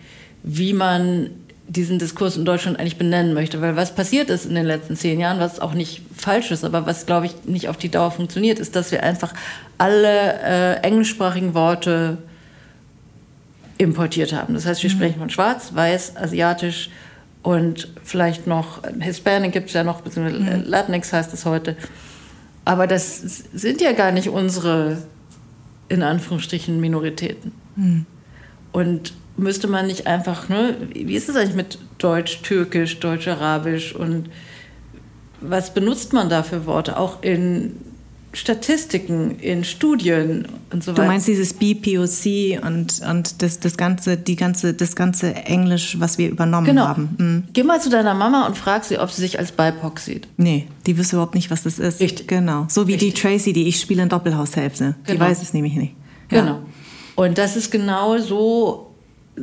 [0.42, 1.30] wie man
[1.66, 3.60] diesen Diskurs in Deutschland eigentlich benennen möchte.
[3.62, 6.86] Weil was passiert ist in den letzten zehn Jahren, was auch nicht falsch ist, aber
[6.86, 9.32] was, glaube ich, nicht auf die Dauer funktioniert, ist, dass wir einfach
[9.78, 12.18] alle äh, englischsprachigen Worte
[13.78, 14.54] importiert haben.
[14.54, 14.94] Das heißt, wir mhm.
[14.94, 16.90] sprechen von schwarz, weiß, asiatisch
[17.42, 20.64] und vielleicht noch Hispanic gibt es ja noch, beziehungsweise mhm.
[20.64, 21.76] Latinx heißt es heute.
[22.64, 23.18] Aber das
[23.52, 24.98] sind ja gar nicht unsere,
[25.88, 27.52] in Anführungsstrichen, Minoritäten.
[27.76, 28.06] Mhm.
[28.72, 34.30] Und müsste man nicht einfach, ne, wie ist es eigentlich mit Deutsch, Türkisch, Deutsch-Arabisch und
[35.40, 36.98] was benutzt man da für Worte?
[36.98, 37.76] Auch in
[38.34, 41.02] Statistiken, in Studien und so weiter.
[41.02, 46.18] Du meinst dieses BPOC und, und das, das, ganze, die ganze, das ganze Englisch, was
[46.18, 46.88] wir übernommen genau.
[46.88, 47.16] haben.
[47.16, 47.44] Mhm.
[47.52, 50.28] Geh mal zu deiner Mama und frag sie, ob sie sich als BIPOC sieht.
[50.36, 52.00] Nee, die wüsste überhaupt nicht, was das ist.
[52.00, 52.26] Richtig.
[52.26, 52.66] Genau.
[52.68, 53.14] So wie Richtig.
[53.14, 54.96] die Tracy, die ich spiele in Doppelhaushälfte.
[55.04, 55.12] Genau.
[55.12, 55.94] Die weiß es nämlich nicht.
[56.30, 56.40] Ja.
[56.40, 56.62] Genau.
[57.14, 58.94] Und das ist genau so,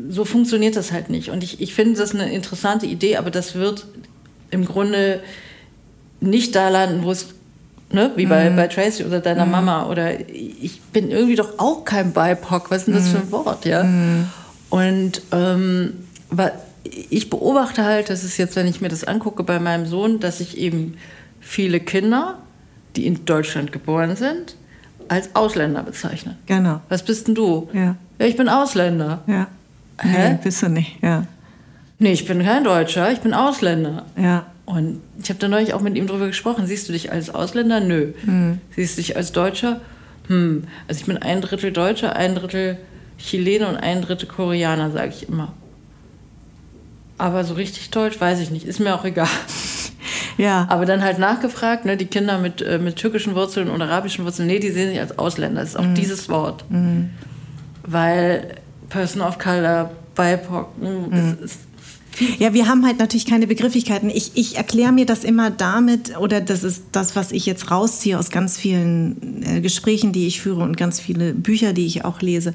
[0.10, 1.30] so funktioniert das halt nicht.
[1.30, 3.88] Und ich, ich finde das eine interessante Idee, aber das wird
[4.50, 5.22] im Grunde
[6.20, 7.30] nicht da landen, wo es
[7.94, 8.56] ne, wie bei, mhm.
[8.56, 9.52] bei Tracy oder deiner mhm.
[9.52, 13.26] Mama oder ich bin irgendwie doch auch kein BIPOC, was ist denn das für ein
[13.28, 13.32] mhm.
[13.32, 13.84] Wort, ja?
[13.84, 14.28] Mhm.
[14.70, 15.94] Und ähm,
[17.10, 20.39] ich beobachte halt, das ist jetzt, wenn ich mir das angucke bei meinem Sohn, dass
[20.39, 20.98] ich eben
[21.39, 22.38] viele Kinder,
[22.96, 24.56] die in Deutschland geboren sind,
[25.08, 26.38] als Ausländer bezeichne.
[26.46, 26.82] Genau.
[26.89, 27.70] Was bist denn du?
[27.74, 27.96] Ja.
[28.20, 29.22] Ja, ich bin Ausländer.
[29.28, 29.48] Ja.
[30.00, 30.30] Hä?
[30.30, 31.26] Nee, bist du nicht, ja.
[32.00, 34.06] Nee, ich bin kein Deutscher, ich bin Ausländer.
[34.16, 34.46] Ja.
[34.76, 36.67] Und ich habe da neulich auch mit ihm drüber gesprochen.
[36.67, 37.80] Siehst du dich als Ausländer?
[37.80, 38.13] Nö.
[38.24, 38.59] Mhm.
[38.76, 39.82] Siehst du dich als Deutscher?
[40.28, 40.63] Hm.
[40.88, 42.78] Also ich bin ein Drittel Deutscher, ein Drittel
[43.17, 45.53] Chilene und ein Drittel Koreaner, sage ich immer.
[47.17, 48.65] Aber so richtig Deutsch weiß ich nicht.
[48.65, 49.28] Ist mir auch egal.
[50.38, 50.65] Ja.
[50.69, 54.47] Aber dann halt nachgefragt, ne, die Kinder mit, äh, mit türkischen Wurzeln und arabischen Wurzeln,
[54.47, 55.61] nee, die sehen sich als Ausländer.
[55.61, 55.93] Das ist auch mhm.
[55.93, 56.63] dieses Wort.
[56.69, 57.11] Mhm.
[57.84, 58.55] Weil
[58.89, 61.38] Person of Color, BIPOC, mh, mhm.
[61.43, 61.59] ist
[62.39, 64.09] ja, wir haben halt natürlich keine Begrifflichkeiten.
[64.09, 68.18] Ich, ich erkläre mir das immer damit, oder das ist das, was ich jetzt rausziehe
[68.18, 72.22] aus ganz vielen äh, Gesprächen, die ich führe und ganz viele Bücher, die ich auch
[72.22, 72.53] lese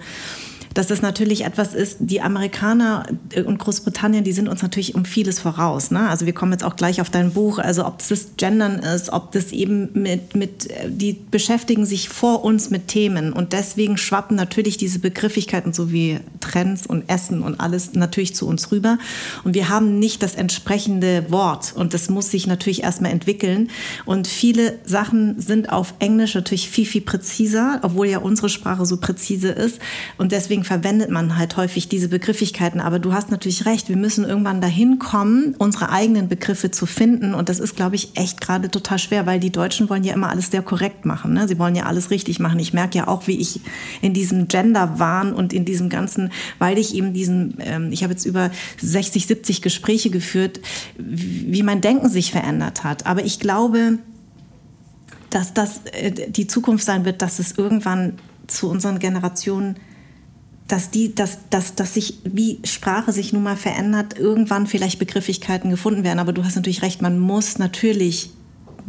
[0.77, 3.07] dass das natürlich etwas ist, die Amerikaner
[3.47, 5.91] und Großbritannien, die sind uns natürlich um vieles voraus.
[5.91, 6.07] Ne?
[6.07, 9.33] Also wir kommen jetzt auch gleich auf dein Buch, also ob das Gendern ist, ob
[9.33, 14.77] das eben mit, mit, die beschäftigen sich vor uns mit Themen und deswegen schwappen natürlich
[14.77, 18.99] diese Begrifflichkeiten so wie Trends und Essen und alles natürlich zu uns rüber
[19.45, 23.71] und wir haben nicht das entsprechende Wort und das muss sich natürlich erstmal entwickeln
[24.05, 28.99] und viele Sachen sind auf Englisch natürlich viel, viel präziser, obwohl ja unsere Sprache so
[28.99, 29.79] präzise ist
[30.19, 32.81] und deswegen verwendet man halt häufig diese Begrifflichkeiten.
[32.81, 37.35] Aber du hast natürlich recht, wir müssen irgendwann dahin kommen, unsere eigenen Begriffe zu finden.
[37.35, 40.29] Und das ist, glaube ich, echt gerade total schwer, weil die Deutschen wollen ja immer
[40.29, 41.33] alles sehr korrekt machen.
[41.33, 41.49] Ne?
[41.49, 42.59] Sie wollen ja alles richtig machen.
[42.59, 43.61] Ich merke ja auch, wie ich
[44.03, 48.27] in diesem Gender-Wahn und in diesem ganzen, weil ich eben diesen, ähm, ich habe jetzt
[48.27, 48.51] über
[48.83, 50.61] 60, 70 Gespräche geführt,
[50.99, 53.07] wie mein Denken sich verändert hat.
[53.07, 53.99] Aber ich glaube,
[55.31, 58.15] dass das äh, die Zukunft sein wird, dass es irgendwann
[58.47, 59.77] zu unseren Generationen
[60.69, 65.71] dass die, dass, dass, dass sich, wie Sprache sich nun mal verändert, irgendwann vielleicht Begrifflichkeiten
[65.71, 66.19] gefunden werden.
[66.19, 68.31] Aber du hast natürlich recht, man muss natürlich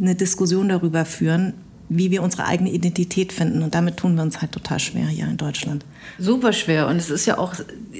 [0.00, 1.54] eine Diskussion darüber führen,
[1.88, 3.62] wie wir unsere eigene Identität finden.
[3.62, 5.84] Und damit tun wir uns halt total schwer hier in Deutschland.
[6.18, 6.88] Super schwer.
[6.88, 7.54] Und es ist ja auch,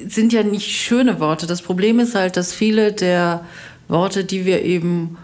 [0.08, 1.46] sind ja nicht schöne Worte.
[1.46, 3.44] Das Problem ist halt, dass viele der
[3.86, 5.16] Worte, die wir eben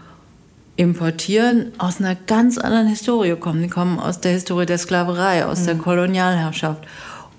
[0.77, 3.61] importieren, aus einer ganz anderen Historie kommen.
[3.61, 5.65] Die kommen aus der Historie der Sklaverei, aus mhm.
[5.65, 6.83] der Kolonialherrschaft.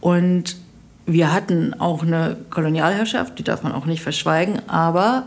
[0.01, 0.57] Und
[1.07, 5.27] wir hatten auch eine Kolonialherrschaft, die darf man auch nicht verschweigen, aber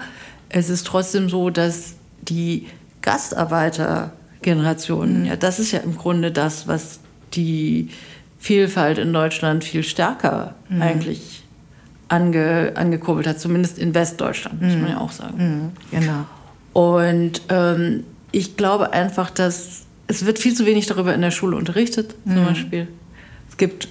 [0.49, 2.67] es ist trotzdem so, dass die
[3.01, 4.11] Gastarbeiter
[4.41, 5.21] Generationen.
[5.21, 5.25] Mhm.
[5.25, 6.99] Ja, das ist ja im Grunde das, was
[7.33, 7.89] die
[8.37, 10.81] Vielfalt in Deutschland viel stärker mhm.
[10.81, 11.43] eigentlich
[12.07, 15.73] ange, angekurbelt hat, zumindest in Westdeutschland, muss man ja auch sagen.
[15.91, 15.99] Mhm.
[15.99, 16.25] Genau.
[16.73, 21.55] Und ähm, ich glaube einfach, dass es wird viel zu wenig darüber in der Schule
[21.55, 22.87] unterrichtet, zum Beispiel.
[23.47, 23.89] Es gibt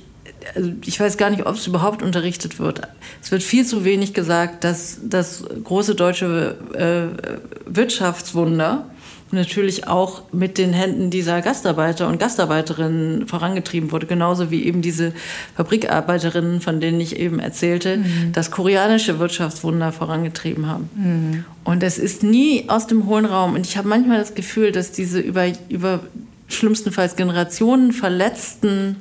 [0.55, 2.83] also ich weiß gar nicht, ob es überhaupt unterrichtet wird.
[3.23, 8.87] Es wird viel zu wenig gesagt, dass das große deutsche äh, Wirtschaftswunder
[9.31, 15.13] natürlich auch mit den Händen dieser Gastarbeiter und Gastarbeiterinnen vorangetrieben wurde, genauso wie eben diese
[15.57, 18.33] Fabrikarbeiterinnen, von denen ich eben erzählte, mhm.
[18.33, 20.91] das koreanische Wirtschaftswunder vorangetrieben haben.
[20.95, 21.45] Mhm.
[21.65, 23.55] Und es ist nie aus dem hohen Raum.
[23.55, 26.01] Und ich habe manchmal das Gefühl, dass diese über, über
[26.49, 28.97] schlimmstenfalls Generationen verletzten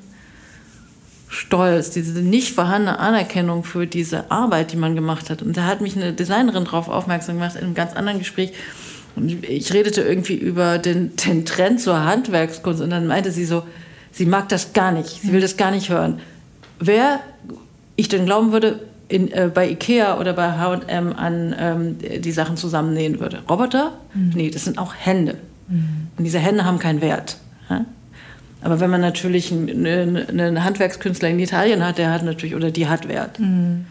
[1.38, 5.42] Stolz, diese nicht vorhandene Anerkennung für diese Arbeit, die man gemacht hat.
[5.44, 8.54] Und da hat mich eine Designerin darauf aufmerksam gemacht in einem ganz anderen Gespräch.
[9.16, 13.64] Und ich redete irgendwie über den, den Trend zur Handwerkskunst und dann meinte sie so,
[14.12, 16.20] sie mag das gar nicht, sie will das gar nicht hören.
[16.80, 17.20] Wer
[17.96, 22.58] ich denn glauben würde, in, äh, bei Ikea oder bei H&M an ähm, die Sachen
[22.58, 23.42] zusammennähen würde.
[23.50, 23.94] Roboter?
[24.14, 24.32] Mhm.
[24.36, 25.38] Nee, das sind auch Hände.
[25.68, 26.08] Mhm.
[26.18, 27.38] Und diese Hände haben keinen Wert.
[27.70, 27.86] Ja?
[28.62, 32.88] Aber wenn man natürlich einen, einen, Handwerkskünstler in Italien hat, der hat natürlich oder die
[32.88, 33.40] hat Wert.
[33.40, 33.86] Mhm.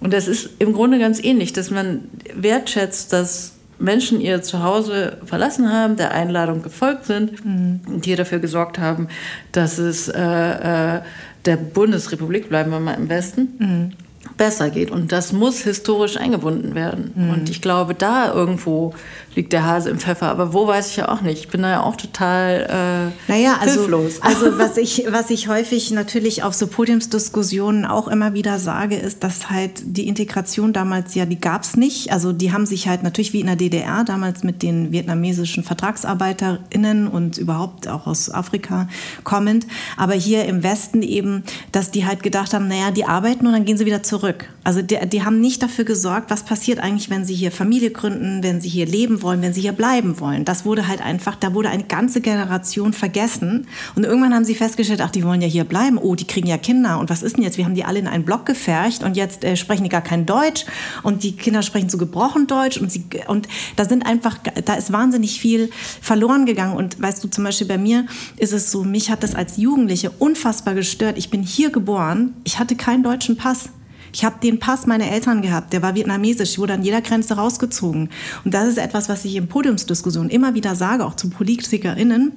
[0.00, 2.02] Und das ist im Grunde ganz ähnlich, dass man
[2.34, 7.80] wertschätzt, dass Menschen ihr Zuhause verlassen haben, der Einladung gefolgt sind mhm.
[7.86, 9.08] und hier dafür gesorgt haben,
[9.52, 11.00] dass es äh, äh,
[11.44, 13.92] der Bundesrepublik, bleiben wir mal im Westen, mhm
[14.36, 14.90] besser geht.
[14.90, 17.12] Und das muss historisch eingebunden werden.
[17.14, 17.30] Mhm.
[17.30, 18.94] Und ich glaube, da irgendwo
[19.38, 20.26] liegt der Hase im Pfeffer.
[20.26, 21.38] Aber wo weiß ich ja auch nicht.
[21.38, 24.20] Ich bin da ja auch total äh, naja, also, hilflos.
[24.20, 29.22] Also was ich, was ich häufig natürlich auf so Podiumsdiskussionen auch immer wieder sage, ist,
[29.22, 32.12] dass halt die Integration damals ja, die gab es nicht.
[32.12, 37.06] Also die haben sich halt natürlich wie in der DDR damals mit den vietnamesischen VertragsarbeiterInnen
[37.06, 38.88] und überhaupt auch aus Afrika
[39.22, 39.68] kommend.
[39.96, 43.64] Aber hier im Westen eben, dass die halt gedacht haben, naja, die arbeiten und dann
[43.64, 44.46] gehen sie wieder zurück.
[44.64, 48.42] Also die, die haben nicht dafür gesorgt, was passiert eigentlich, wenn sie hier Familie gründen,
[48.42, 50.44] wenn sie hier leben wollen, wenn sie hier bleiben wollen.
[50.44, 53.66] Das wurde halt einfach, da wurde eine ganze Generation vergessen.
[53.94, 55.98] Und irgendwann haben sie festgestellt, ach, die wollen ja hier bleiben.
[55.98, 56.98] Oh, die kriegen ja Kinder.
[56.98, 57.58] Und was ist denn jetzt?
[57.58, 60.26] Wir haben die alle in einen Block gefercht und jetzt äh, sprechen die gar kein
[60.26, 60.64] Deutsch.
[61.02, 62.78] Und die Kinder sprechen so gebrochen Deutsch.
[62.78, 65.70] Und, sie, und da sind einfach, da ist wahnsinnig viel
[66.00, 66.76] verloren gegangen.
[66.76, 68.06] Und weißt du, zum Beispiel bei mir
[68.36, 71.18] ist es so, mich hat das als Jugendliche unfassbar gestört.
[71.18, 72.34] Ich bin hier geboren.
[72.44, 73.70] Ich hatte keinen deutschen Pass.
[74.12, 77.34] Ich habe den Pass meiner Eltern gehabt, der war vietnamesisch, ich wurde an jeder Grenze
[77.34, 78.10] rausgezogen.
[78.44, 82.32] Und das ist etwas, was ich in Podiumsdiskussionen immer wieder sage, auch zu PolitikerInnen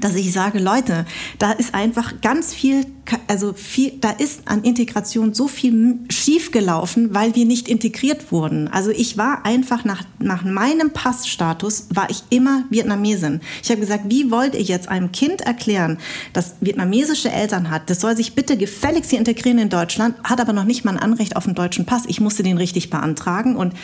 [0.00, 1.04] dass ich sage, Leute,
[1.38, 2.86] da ist einfach ganz viel,
[3.28, 8.68] also viel, da ist an Integration so viel schiefgelaufen, weil wir nicht integriert wurden.
[8.68, 13.40] Also ich war einfach nach, nach meinem Passstatus war ich immer Vietnamesin.
[13.62, 15.98] Ich habe gesagt, wie wollt ihr jetzt einem Kind erklären,
[16.32, 20.52] das vietnamesische Eltern hat, das soll sich bitte gefälligst hier integrieren in Deutschland, hat aber
[20.52, 22.02] noch nicht mal ein Anrecht auf einen deutschen Pass.
[22.06, 23.74] Ich musste den richtig beantragen und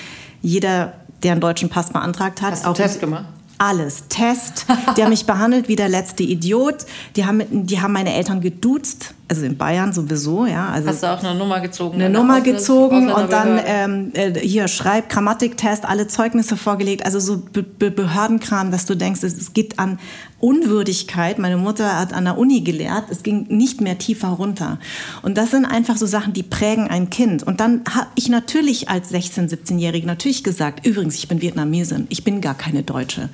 [0.41, 3.27] jeder, der einen deutschen Pass beantragt hat, Hast du auch Test gemacht?
[3.63, 4.05] Alles.
[4.09, 4.67] Test.
[4.97, 6.85] Die haben mich behandelt wie der letzte Idiot.
[7.17, 9.15] Die haben, die haben meine Eltern geduzt.
[9.33, 10.69] Also in Bayern sowieso, ja.
[10.69, 11.95] Also Hast du auch eine Nummer gezogen?
[11.95, 17.07] Eine, Nummer Ausland gezogen und dann ähm, äh, hier Schreib, Grammatiktest, alle Zeugnisse vorgelegt.
[17.07, 19.99] Also so Be Be Behördenkram, dass du denkst, es geht an
[20.43, 21.39] Unwürdigkeit.
[21.39, 23.05] Meine Mutter hat an der Uni gelehrt.
[23.11, 24.81] Es ging nicht mehr tiefer runter.
[25.23, 27.45] Und das sind einfach so Sachen, die prägen ein Kind.
[27.45, 32.07] Und dann habe ich natürlich als 16-, 17-Jährige natürlich gesagt, übrigens, ich bin Vietnamesin.
[32.11, 33.29] Ich bin gar keine Deutsche.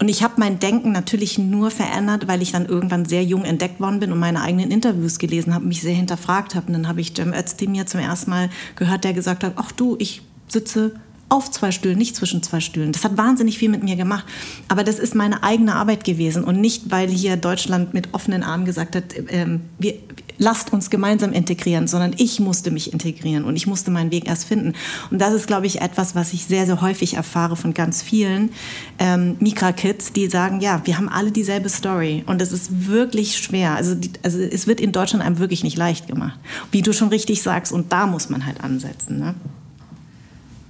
[0.00, 3.80] Und ich habe mein Denken natürlich nur verändert, weil ich dann irgendwann sehr jung entdeckt
[3.80, 6.68] worden bin und meine eigenen Interviews gelesen habe, mich sehr hinterfragt habe.
[6.68, 9.96] Und dann habe ich Cem Özdemir zum ersten Mal gehört, der gesagt hat, ach du,
[9.98, 10.94] ich sitze
[11.28, 12.92] auf zwei Stühlen, nicht zwischen zwei Stühlen.
[12.92, 14.24] Das hat wahnsinnig viel mit mir gemacht.
[14.68, 18.64] Aber das ist meine eigene Arbeit gewesen und nicht, weil hier Deutschland mit offenen Armen
[18.64, 19.94] gesagt hat, ähm, wir,
[20.38, 24.46] lasst uns gemeinsam integrieren, sondern ich musste mich integrieren und ich musste meinen Weg erst
[24.46, 24.74] finden.
[25.10, 28.50] Und das ist, glaube ich, etwas, was ich sehr, sehr häufig erfahre von ganz vielen
[28.98, 33.74] ähm, Mika-Kids, die sagen, ja, wir haben alle dieselbe Story und es ist wirklich schwer.
[33.74, 36.38] Also, die, also es wird in Deutschland einem wirklich nicht leicht gemacht.
[36.70, 39.18] Wie du schon richtig sagst, und da muss man halt ansetzen.
[39.18, 39.34] Ne?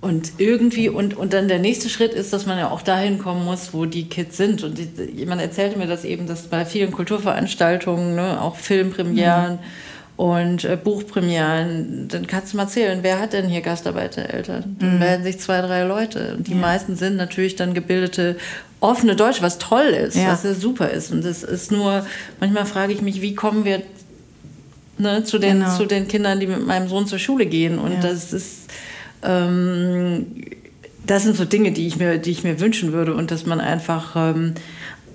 [0.05, 3.43] Und irgendwie, und, und dann der nächste Schritt ist, dass man ja auch dahin kommen
[3.43, 4.63] muss, wo die Kids sind.
[4.63, 4.87] Und die,
[5.17, 9.59] jemand erzählte mir das eben, dass bei vielen Kulturveranstaltungen, ne, auch Filmpremieren mhm.
[10.19, 14.77] und äh, Buchpremieren, dann kannst du mal zählen, wer hat denn hier Gastarbeitereltern?
[14.79, 14.99] Dann mhm.
[14.99, 16.35] melden sich zwei, drei Leute.
[16.37, 16.59] Und die ja.
[16.59, 18.37] meisten sind natürlich dann gebildete,
[18.81, 20.33] offene Deutsche, was toll ist, ja.
[20.33, 21.13] was ja super ist.
[21.13, 22.05] Und das ist nur,
[22.41, 23.81] manchmal frage ich mich, wie kommen wir
[24.99, 25.75] ne, zu, den, genau.
[25.75, 27.79] zu den Kindern, die mit meinem Sohn zur Schule gehen?
[27.79, 28.01] Und ja.
[28.01, 28.64] das ist
[29.25, 30.27] ähm,
[31.07, 33.61] das sind so Dinge, die ich, mir, die ich mir wünschen würde und dass man
[33.61, 34.55] einfach ähm,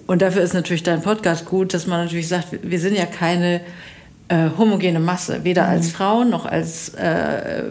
[0.09, 3.61] und dafür ist natürlich dein Podcast gut, dass man natürlich sagt, wir sind ja keine
[4.27, 5.69] äh, homogene Masse, weder mhm.
[5.69, 7.65] als Frauen noch als äh,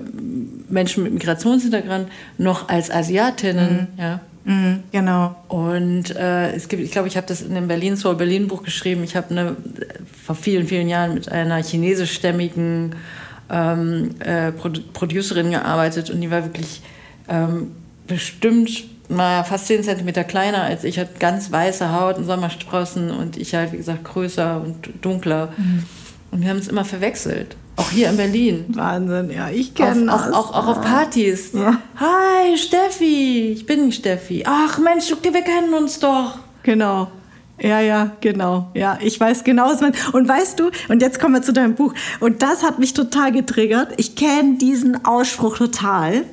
[0.68, 2.08] Menschen mit Migrationshintergrund
[2.38, 3.88] noch als Asiatinnen.
[3.96, 4.00] Mhm.
[4.00, 4.20] Ja.
[4.44, 5.34] Mhm, genau.
[5.48, 8.62] Und äh, es gibt, ich glaube, ich habe das in dem Berlin Soul Berlin Buch
[8.62, 9.02] geschrieben.
[9.02, 9.56] Ich habe ne,
[10.24, 12.94] vor vielen, vielen Jahren mit einer chinesischstämmigen
[13.50, 16.82] ähm, äh, Producerin gearbeitet und die war wirklich
[17.28, 17.72] ähm,
[18.06, 23.36] bestimmt naja, fast 10 cm kleiner als ich, hat ganz weiße Haut und Sommersprossen und
[23.36, 25.52] ich halt, wie gesagt, größer und dunkler.
[25.56, 25.84] Mhm.
[26.30, 27.56] Und wir haben es immer verwechselt.
[27.76, 28.64] Auch hier in Berlin.
[28.68, 30.32] Wahnsinn, ja, ich kenne das.
[30.32, 31.52] Auch, auch, auch auf Partys.
[31.54, 31.80] Ja.
[31.96, 34.44] Hi, Steffi, ich bin Steffi.
[34.46, 36.38] Ach Mensch, wir kennen uns doch.
[36.64, 37.08] Genau.
[37.60, 38.70] Ja, ja, genau.
[38.74, 39.92] Ja, ich weiß genau, was man.
[40.12, 41.94] Und weißt du, und jetzt kommen wir zu deinem Buch.
[42.20, 43.92] Und das hat mich total getriggert.
[43.96, 46.24] Ich kenne diesen Ausspruch total.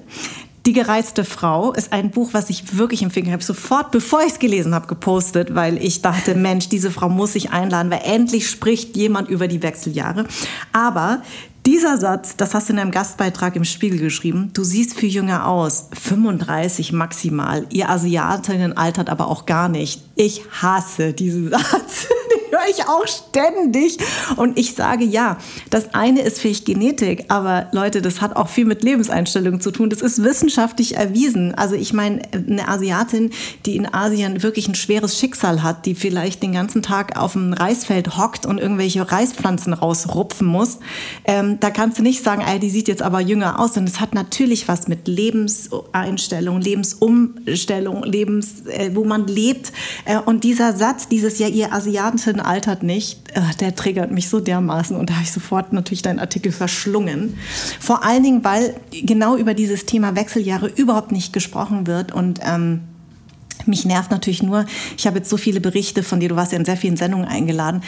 [0.65, 4.39] Die gereizte Frau ist ein Buch, was ich wirklich empfehlen habe sofort, bevor ich es
[4.39, 8.95] gelesen habe, gepostet, weil ich dachte, Mensch, diese Frau muss ich einladen, weil endlich spricht
[8.95, 10.25] jemand über die Wechseljahre.
[10.73, 11.21] Aber
[11.75, 14.49] dieser Satz, das hast du in einem Gastbeitrag im Spiegel geschrieben.
[14.53, 15.89] Du siehst viel jünger aus.
[15.91, 17.65] 35 maximal.
[17.69, 20.01] Ihr Asiatinnen altert aber auch gar nicht.
[20.15, 22.07] Ich hasse diesen Satz
[22.55, 23.97] höre ich auch ständig.
[24.35, 25.37] Und ich sage ja,
[25.69, 29.89] das eine ist vielleicht Genetik, aber Leute, das hat auch viel mit Lebenseinstellungen zu tun.
[29.89, 31.53] Das ist wissenschaftlich erwiesen.
[31.55, 33.31] Also ich meine, eine Asiatin,
[33.65, 37.53] die in Asien wirklich ein schweres Schicksal hat, die vielleicht den ganzen Tag auf dem
[37.53, 40.79] Reisfeld hockt und irgendwelche Reispflanzen rausrupfen muss,
[41.25, 43.77] ähm, da kannst du nicht sagen, ey, die sieht jetzt aber jünger aus.
[43.77, 49.71] Und es hat natürlich was mit Lebenseinstellung, Lebensumstellung, Lebens, äh, wo man lebt.
[50.05, 54.39] Äh, und dieser Satz, dieses ja, ihr Asiatinnen altert nicht, äh, der triggert mich so
[54.39, 57.37] dermaßen und da habe ich sofort natürlich deinen Artikel verschlungen.
[57.79, 62.81] Vor allen Dingen, weil genau über dieses Thema Wechseljahre überhaupt nicht gesprochen wird und ähm,
[63.65, 64.65] mich nervt natürlich nur,
[64.97, 67.27] ich habe jetzt so viele Berichte von dir, du warst ja in sehr vielen Sendungen
[67.27, 67.81] eingeladen,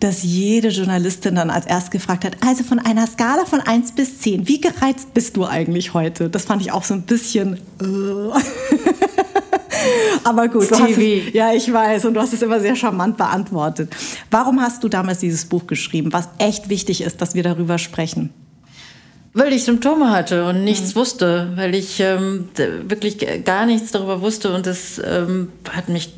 [0.00, 4.20] dass jede Journalistin dann als erst gefragt hat, also von einer Skala von 1 bis
[4.20, 6.30] 10, wie gereizt bist du eigentlich heute?
[6.30, 7.58] Das fand ich auch so ein bisschen...
[7.80, 7.84] Äh.
[10.24, 11.28] Aber gut, TV.
[11.28, 12.04] Es, ja, ich weiß.
[12.04, 13.94] Und du hast es immer sehr charmant beantwortet.
[14.30, 18.30] Warum hast du damals dieses Buch geschrieben, was echt wichtig ist, dass wir darüber sprechen?
[19.32, 20.98] Weil ich Symptome hatte und nichts mhm.
[20.98, 22.48] wusste, weil ich ähm,
[22.84, 26.12] wirklich gar nichts darüber wusste und das ähm, hat mich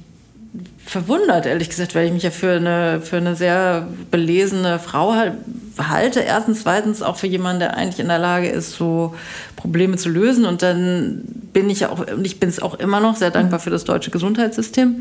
[0.85, 5.15] verwundert, ehrlich gesagt, weil ich mich ja für eine, für eine sehr belesene Frau
[5.79, 6.21] halte.
[6.21, 9.15] Erstens, zweitens auch für jemanden, der eigentlich in der Lage ist, so
[9.63, 10.45] Probleme zu lösen.
[10.45, 13.71] Und dann bin ich auch, und ich bin es auch immer noch sehr dankbar für
[13.71, 14.97] das deutsche Gesundheitssystem.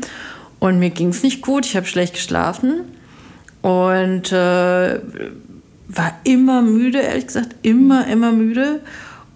[0.60, 2.82] Und mir ging es nicht gut, ich habe schlecht geschlafen
[3.62, 5.00] und äh,
[5.88, 8.80] war immer müde, ehrlich gesagt, immer, immer müde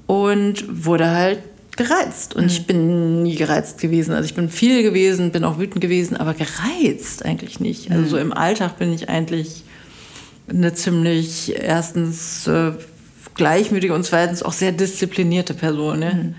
[0.06, 1.40] und wurde halt
[1.76, 2.36] gereizt.
[2.36, 2.48] Und mhm.
[2.48, 4.12] ich bin nie gereizt gewesen.
[4.12, 7.90] Also ich bin viel gewesen, bin auch wütend gewesen, aber gereizt eigentlich nicht.
[7.90, 8.08] Also mhm.
[8.08, 9.64] so im Alltag bin ich eigentlich
[10.48, 12.72] eine ziemlich erstens äh,
[13.36, 16.00] gleichmütige und zweitens auch sehr disziplinierte Person.
[16.00, 16.14] Ne?
[16.14, 16.34] Mhm.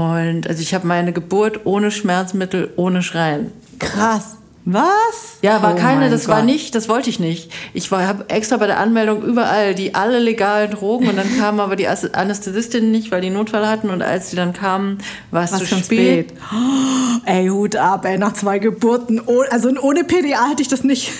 [0.00, 3.50] Und also ich habe meine Geburt ohne Schmerzmittel, ohne Schreien.
[3.78, 4.36] Krass.
[4.66, 5.38] Was?
[5.40, 6.36] Ja, war oh keine, das Gott.
[6.36, 7.50] war nicht, das wollte ich nicht.
[7.72, 11.76] Ich habe extra bei der Anmeldung überall die alle legalen Drogen und dann kam aber
[11.76, 14.98] die Anästhesistin nicht, weil die Notfall hatten und als sie dann kamen,
[15.30, 15.84] war es zu spät.
[15.84, 16.34] spät.
[16.52, 19.22] Oh, ey, Hut ab, ey, nach zwei Geburten.
[19.50, 21.10] Also ohne PDA hätte ich das nicht.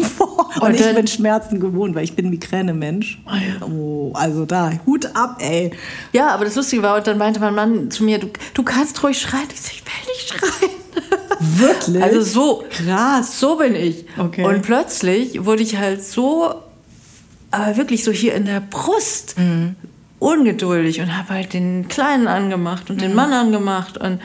[0.18, 3.22] und, und ich bin Schmerzen gewohnt, weil ich bin Migräne-Mensch.
[3.26, 3.66] Oh, ja.
[3.66, 5.70] oh, also da, Hut ab, ey.
[6.12, 9.00] Ja, aber das Lustige war, und dann meinte mein Mann zu mir, du, du kannst
[9.02, 9.48] ruhig schreien.
[9.52, 10.79] Ich so, ich will nicht schreien.
[11.40, 12.02] Wirklich?
[12.02, 14.04] Also so krass, so bin ich.
[14.18, 14.44] Okay.
[14.44, 16.54] Und plötzlich wurde ich halt so,
[17.50, 19.74] aber wirklich so hier in der Brust mhm.
[20.18, 23.00] ungeduldig und habe halt den Kleinen angemacht und mhm.
[23.00, 24.20] den Mann angemacht und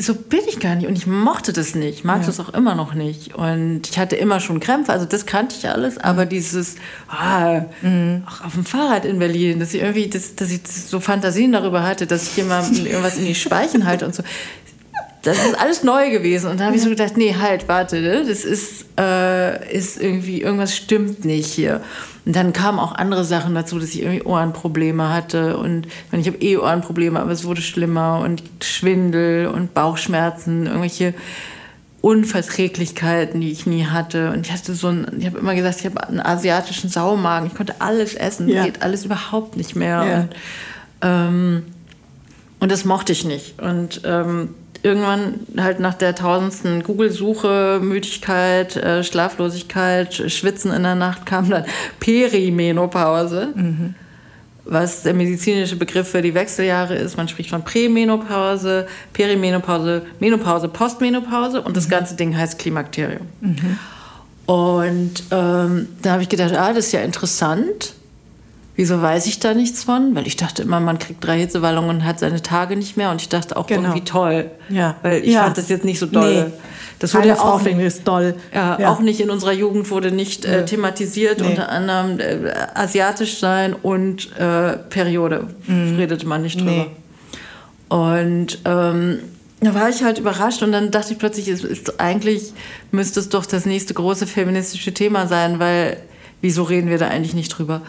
[0.00, 2.26] so bin ich gar nicht und ich mochte das nicht, ich mag ja.
[2.26, 5.68] das auch immer noch nicht und ich hatte immer schon Krämpfe, also das kannte ich
[5.68, 6.76] alles, aber dieses
[7.08, 8.22] ah, mhm.
[8.26, 11.82] auch auf dem Fahrrad in Berlin, dass ich irgendwie, das, dass ich so Fantasien darüber
[11.82, 14.22] hatte, dass ich jemandem irgendwas in die Speichen halte und so,
[15.22, 16.50] das ist alles neu gewesen.
[16.50, 18.24] Und da habe ich so gedacht, nee, halt, warte, ne?
[18.26, 21.82] das ist, äh, ist irgendwie, irgendwas stimmt nicht hier.
[22.24, 25.58] Und dann kamen auch andere Sachen dazu, dass ich irgendwie Ohrenprobleme hatte.
[25.58, 28.20] Und ich, ich habe eh Ohrenprobleme, aber es wurde schlimmer.
[28.20, 31.14] Und Schwindel und Bauchschmerzen, irgendwelche
[32.00, 34.30] Unverträglichkeiten, die ich nie hatte.
[34.30, 37.46] Und ich hatte so ein, ich habe immer gesagt, ich habe einen asiatischen Saumagen.
[37.46, 38.64] Ich konnte alles essen, ja.
[38.64, 40.04] geht alles überhaupt nicht mehr.
[40.06, 40.20] Ja.
[40.20, 40.34] Und,
[41.02, 41.62] ähm,
[42.58, 43.60] und das mochte ich nicht.
[43.60, 51.26] Und ähm, irgendwann halt nach der tausendsten Google-Suche, Müdigkeit, äh, Schlaflosigkeit, Schwitzen in der Nacht
[51.26, 51.64] kam dann
[52.00, 53.48] Perimenopause.
[53.54, 53.94] Mhm.
[54.66, 57.16] was der medizinische Begriff für die Wechseljahre ist.
[57.16, 61.90] Man spricht von Prämenopause, Perimenopause, Menopause, Postmenopause und das mhm.
[61.90, 63.26] ganze Ding heißt Klimakterium.
[63.40, 63.78] Mhm.
[64.46, 67.94] Und ähm, da habe ich gedacht, ah, das ist ja interessant.
[68.80, 70.14] Wieso weiß ich da nichts von?
[70.14, 73.10] Weil ich dachte immer, man kriegt drei Hitzewallungen und hat seine Tage nicht mehr.
[73.10, 73.82] Und ich dachte auch genau.
[73.82, 74.50] irgendwie toll.
[74.70, 74.96] Ja.
[75.02, 75.42] Weil ich ja.
[75.42, 76.46] fand das jetzt nicht so doll.
[76.46, 76.52] Nee.
[76.98, 78.36] Das wurde Keine auch nicht, ist doll.
[78.54, 81.48] Ja, ja, auch nicht in unserer Jugend wurde nicht äh, thematisiert, nee.
[81.48, 85.48] unter anderem äh, asiatisch sein und äh, Periode.
[85.66, 85.96] Mhm.
[85.96, 86.70] Redete man nicht drüber.
[86.70, 86.86] Nee.
[87.90, 89.18] Und ähm,
[89.60, 92.54] da war ich halt überrascht und dann dachte ich plötzlich, es ist eigentlich
[92.92, 95.98] müsste es doch das nächste große feministische Thema sein, weil
[96.40, 97.82] wieso reden wir da eigentlich nicht drüber?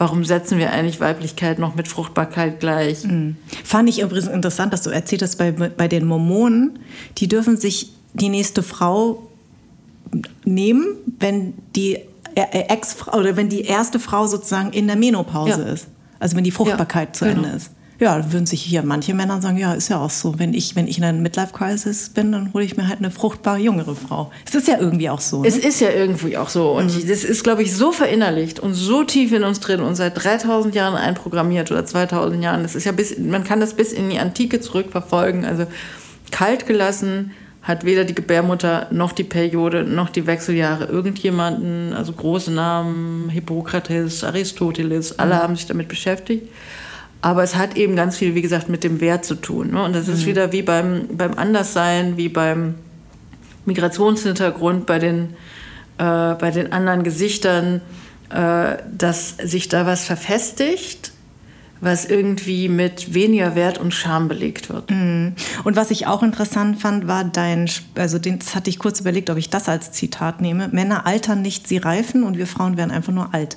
[0.00, 3.04] Warum setzen wir eigentlich Weiblichkeit noch mit Fruchtbarkeit gleich?
[3.04, 3.36] Mhm.
[3.64, 6.78] Fand ich übrigens interessant, dass du erzählt hast, bei, bei den Mormonen,
[7.18, 9.28] die dürfen sich die nächste Frau
[10.46, 10.86] nehmen,
[11.18, 11.98] wenn die
[12.34, 15.72] Ex oder wenn die erste Frau sozusagen in der Menopause ja.
[15.74, 15.88] ist.
[16.18, 17.42] Also wenn die Fruchtbarkeit ja, zu genau.
[17.42, 17.70] Ende ist.
[18.00, 20.38] Ja, würden sich hier manche Männer sagen, ja, ist ja auch so.
[20.38, 23.58] Wenn ich, wenn ich in einer Midlife-Crisis bin, dann hole ich mir halt eine fruchtbare
[23.58, 24.32] jüngere Frau.
[24.46, 25.42] Es ist ja irgendwie auch so.
[25.42, 25.48] Ne?
[25.48, 26.70] Es ist ja irgendwie auch so.
[26.70, 27.06] Und mhm.
[27.06, 30.74] das ist, glaube ich, so verinnerlicht und so tief in uns drin und seit 3000
[30.74, 32.62] Jahren einprogrammiert oder 2000 Jahren.
[32.62, 35.44] Das ist ja bis, man kann das bis in die Antike zurückverfolgen.
[35.44, 35.66] Also
[36.30, 42.50] kalt gelassen, hat weder die Gebärmutter noch die Periode noch die Wechseljahre irgendjemanden, also große
[42.50, 45.38] Namen, Hippokrates, Aristoteles, alle mhm.
[45.38, 46.48] haben sich damit beschäftigt.
[47.22, 49.72] Aber es hat eben ganz viel, wie gesagt, mit dem Wert zu tun.
[49.72, 49.82] Ne?
[49.82, 50.26] Und das ist mhm.
[50.26, 52.76] wieder wie beim, beim Anderssein, wie beim
[53.66, 55.34] Migrationshintergrund, bei den,
[55.98, 57.82] äh, bei den anderen Gesichtern,
[58.30, 61.12] äh, dass sich da was verfestigt
[61.80, 64.90] was irgendwie mit weniger Wert und Scham belegt wird.
[64.90, 65.34] Mhm.
[65.64, 69.38] Und was ich auch interessant fand, war dein, also das hatte ich kurz überlegt, ob
[69.38, 70.68] ich das als Zitat nehme.
[70.68, 73.56] Männer altern nicht, sie reifen und wir Frauen werden einfach nur alt.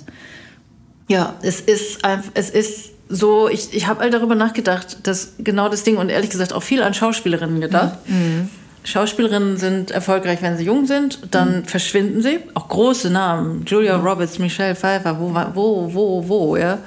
[1.09, 1.99] Ja, es ist,
[2.33, 6.31] es ist so, ich, ich habe all darüber nachgedacht, dass genau das Ding und ehrlich
[6.31, 7.97] gesagt auch viel an Schauspielerinnen gedacht.
[8.07, 8.49] Mhm.
[8.83, 11.65] Schauspielerinnen sind erfolgreich, wenn sie jung sind, dann mhm.
[11.65, 12.39] verschwinden sie.
[12.55, 14.07] Auch große Namen, Julia mhm.
[14.07, 16.79] Roberts, Michelle Pfeiffer, wo, wo, wo, wo, ja.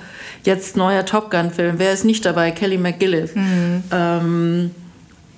[0.42, 1.78] Jetzt neuer Top Gun-Film.
[1.78, 2.50] Wer ist nicht dabei?
[2.50, 3.34] Kelly McGillis.
[3.34, 3.84] Mhm.
[3.92, 4.70] Ähm,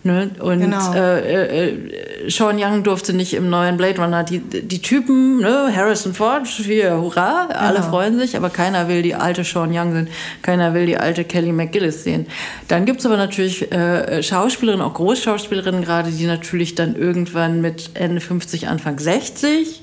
[0.09, 0.31] ne?
[0.41, 0.93] Und genau.
[0.95, 4.25] äh, äh, Sean Young durfte nicht im neuen Blade Runner.
[4.25, 5.71] Die, die Typen, ne?
[5.75, 7.61] Harrison Ford, hier, hurra, genau.
[7.61, 10.09] alle freuen sich, aber keiner will die alte Sean Young sehen.
[10.43, 12.27] Keiner will die alte Kelly McGillis sehen.
[12.67, 17.91] Dann gibt es aber natürlich äh, Schauspielerinnen, auch Großschauspielerinnen gerade, die natürlich dann irgendwann mit
[17.95, 19.83] Ende 50, Anfang 60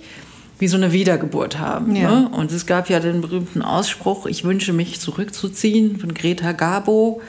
[0.57, 1.95] wie so eine Wiedergeburt haben.
[1.95, 2.09] Ja.
[2.09, 2.30] Ne?
[2.30, 7.21] Und es gab ja den berühmten Ausspruch, ich wünsche mich zurückzuziehen von Greta Garbo.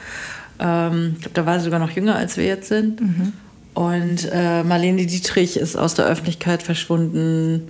[0.59, 3.01] Ähm, ich glaube, da war sie sogar noch jünger, als wir jetzt sind.
[3.01, 3.33] Mhm.
[3.75, 7.69] Und äh, Marlene Dietrich ist aus der Öffentlichkeit verschwunden.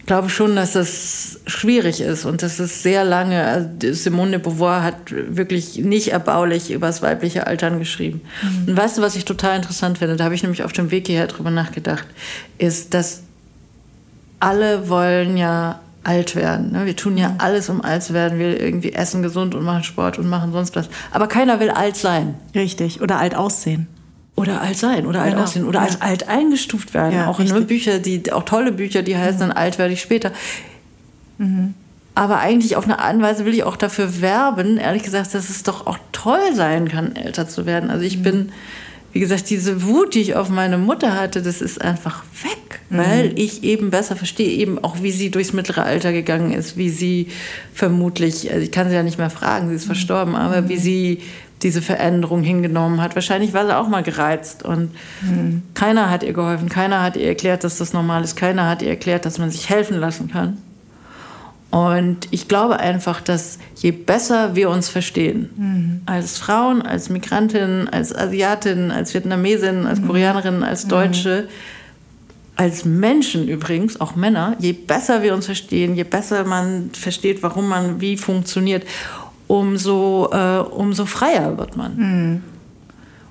[0.00, 4.40] Ich glaube schon, dass das schwierig ist und dass es sehr lange, also Simone de
[4.40, 8.20] Beauvoir hat wirklich nicht erbaulich über das weibliche Altern geschrieben.
[8.42, 8.68] Mhm.
[8.68, 11.08] Und weißt du, was ich total interessant finde, da habe ich nämlich auf dem Weg
[11.08, 12.06] hierher drüber nachgedacht,
[12.56, 13.24] ist, dass
[14.40, 16.72] alle wollen ja alt werden.
[16.72, 16.86] Ne?
[16.86, 18.38] Wir tun ja alles, um alt zu werden.
[18.38, 20.88] Wir irgendwie essen gesund und machen Sport und machen sonst was.
[21.10, 22.34] Aber keiner will alt sein.
[22.54, 23.00] Richtig.
[23.00, 23.88] Oder alt aussehen.
[24.36, 25.44] Oder alt sein oder alt genau.
[25.44, 25.86] aussehen oder ja.
[25.86, 27.14] als alt eingestuft werden.
[27.14, 29.48] Ja, auch in Bücher, die auch tolle Bücher, die heißen mhm.
[29.48, 30.30] dann alt werde ich später.
[31.38, 31.72] Mhm.
[32.14, 35.48] Aber eigentlich auf eine Art und Weise will ich auch dafür werben, ehrlich gesagt, dass
[35.48, 37.90] es doch auch toll sein kann, älter zu werden.
[37.90, 38.22] Also ich mhm.
[38.22, 38.52] bin
[39.16, 42.98] wie gesagt, diese Wut, die ich auf meine Mutter hatte, das ist einfach weg, mhm.
[42.98, 46.90] weil ich eben besser verstehe, eben auch, wie sie durchs mittlere Alter gegangen ist, wie
[46.90, 47.28] sie
[47.72, 49.92] vermutlich, also ich kann sie ja nicht mehr fragen, sie ist mhm.
[49.92, 50.68] verstorben, aber mhm.
[50.68, 51.22] wie sie
[51.62, 53.14] diese Veränderung hingenommen hat.
[53.14, 54.90] Wahrscheinlich war sie auch mal gereizt und
[55.22, 55.62] mhm.
[55.72, 58.90] keiner hat ihr geholfen, keiner hat ihr erklärt, dass das normal ist, keiner hat ihr
[58.90, 60.58] erklärt, dass man sich helfen lassen kann.
[61.70, 66.00] Und ich glaube einfach, dass je besser wir uns verstehen, mhm.
[66.06, 70.06] als Frauen, als Migrantinnen, als Asiatinnen, als Vietnamesinnen, als mhm.
[70.06, 70.88] Koreanerinnen, als mhm.
[70.90, 71.48] Deutsche,
[72.54, 77.68] als Menschen übrigens, auch Männer, je besser wir uns verstehen, je besser man versteht, warum
[77.68, 78.84] man wie funktioniert,
[79.46, 81.96] umso, äh, umso freier wird man.
[81.96, 82.42] Mhm.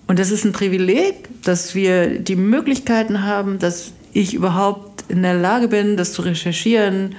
[0.08, 5.34] Und das ist ein Privileg, dass wir die Möglichkeiten haben, dass ich überhaupt in der
[5.34, 7.16] Lage bin, das zu recherchieren,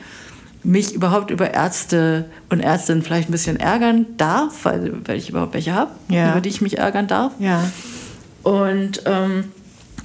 [0.67, 5.55] mich überhaupt über Ärzte und Ärztinnen vielleicht ein bisschen ärgern darf, weil, weil ich überhaupt
[5.55, 6.33] welche habe, ja.
[6.33, 7.33] über die ich mich ärgern darf.
[7.39, 7.62] Ja.
[8.43, 9.45] Und ähm,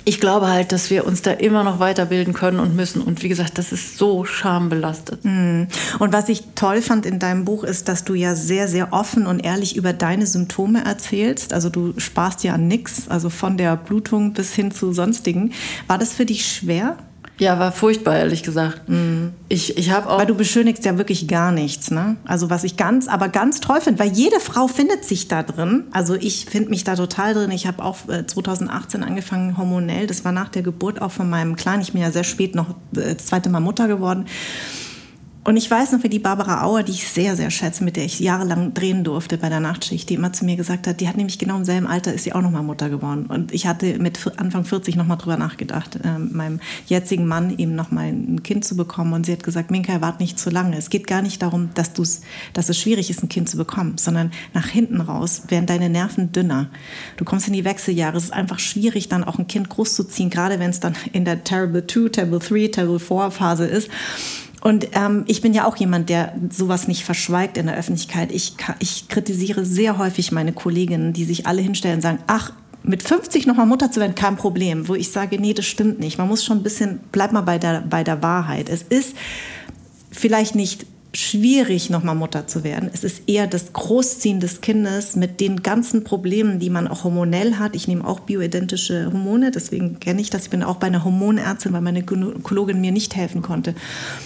[0.03, 3.01] ich glaube halt, dass wir uns da immer noch weiterbilden können und müssen.
[3.01, 5.24] Und wie gesagt, das ist so schambelastet.
[5.24, 5.68] Mhm.
[5.99, 9.28] Und was ich toll fand in deinem Buch ist, dass du ja sehr, sehr offen
[9.28, 11.53] und ehrlich über deine Symptome erzählst.
[11.53, 15.53] Also du sparst ja an nichts, also von der Blutung bis hin zu sonstigen.
[15.88, 16.97] War das für dich schwer?
[17.42, 18.88] Ja, war furchtbar, ehrlich gesagt.
[18.88, 19.34] Mhm.
[19.50, 20.20] Ich, ich habe auch.
[20.20, 22.18] Weil du beschönigst ja wirklich gar nichts, ne?
[22.24, 25.86] Also was ich ganz, aber ganz toll finde, weil jede Frau findet sich da drin.
[25.92, 27.50] Also ich finde mich da total drin.
[27.50, 30.06] Ich habe auch 2018 äh, angefangen hormonell.
[30.06, 31.82] Das war nach der Geburt auch von meinem Kleinen.
[31.82, 34.28] Ich bin ja sehr spät noch äh, das zweite Mal Mutter geworden.
[35.44, 38.06] Und ich weiß noch, wie die Barbara Auer, die ich sehr, sehr schätze, mit der
[38.06, 41.18] ich jahrelang drehen durfte bei der Nachtschicht, die immer zu mir gesagt hat, die hat
[41.18, 43.26] nämlich genau im selben Alter, ist sie auch nochmal Mutter geworden.
[43.26, 48.10] Und ich hatte mit Anfang 40 nochmal drüber nachgedacht, äh, meinem jetzigen Mann eben nochmal
[48.10, 49.14] ein Kind zu bekommen.
[49.14, 50.78] Und sie hat gesagt, Minka, wart nicht zu lange.
[50.78, 52.22] Es geht gar nicht darum, dass, du's,
[52.54, 56.32] dass es schwierig ist, ein Kind zu bekommen, sondern nach hinten raus werden deine Nerven
[56.32, 56.70] dünner.
[57.18, 58.16] Du kommst in die Wechseljahre.
[58.16, 61.44] Es ist einfach schwierig, dann auch ein Kind großzuziehen, gerade wenn es dann in der
[61.44, 63.89] Terrible 2, Terrible 3, Terrible 4 Phase ist.
[64.62, 68.32] Und ähm, ich bin ja auch jemand, der sowas nicht verschweigt in der Öffentlichkeit.
[68.32, 72.53] Ich, ich kritisiere sehr häufig meine Kolleginnen, die sich alle hinstellen und sagen, ach,
[72.84, 74.88] mit 50 nochmal Mutter zu werden, kein Problem.
[74.88, 76.20] Wo ich sage, nee, das stimmt nicht.
[76.20, 78.70] Man muss schon ein bisschen, bleib mal bei der, bei der Wahrheit.
[78.70, 79.16] Es ist
[80.12, 82.89] vielleicht nicht schwierig, nochmal Mutter zu werden.
[82.93, 87.55] Es ist eher das Großziehen des Kindes mit den ganzen Problemen, die man auch hormonell
[87.55, 87.76] hat.
[87.76, 90.43] Ich nehme auch bioidentische Hormone, deswegen kenne ich das.
[90.43, 93.76] Ich bin auch bei einer Hormonärztin, weil meine Gynäkologin mir nicht helfen konnte.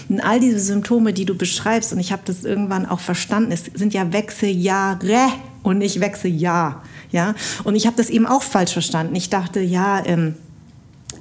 [0.08, 3.64] Und all diese Symptome, die du beschreibst, und ich habe das irgendwann auch verstanden, es
[3.74, 5.32] sind ja Wechseljahre
[5.64, 6.84] und nicht Wechseljahr.
[7.10, 7.34] Ja?
[7.64, 9.16] Und ich habe das eben auch falsch verstanden.
[9.16, 10.36] Ich dachte, ja, ähm,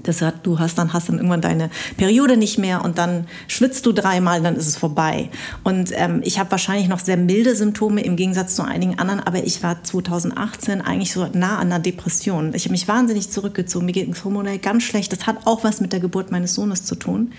[0.03, 3.85] das hat, du hast dann hast dann irgendwann deine Periode nicht mehr und dann schwitzt
[3.85, 5.29] du dreimal, dann ist es vorbei.
[5.63, 9.43] Und ähm, ich habe wahrscheinlich noch sehr milde Symptome im Gegensatz zu einigen anderen, aber
[9.43, 12.53] ich war 2018 eigentlich so nah an einer Depression.
[12.53, 13.85] Ich habe mich wahnsinnig zurückgezogen.
[13.85, 15.11] Mir geht es hormonell ganz schlecht.
[15.11, 17.31] Das hat auch was mit der Geburt meines Sohnes zu tun.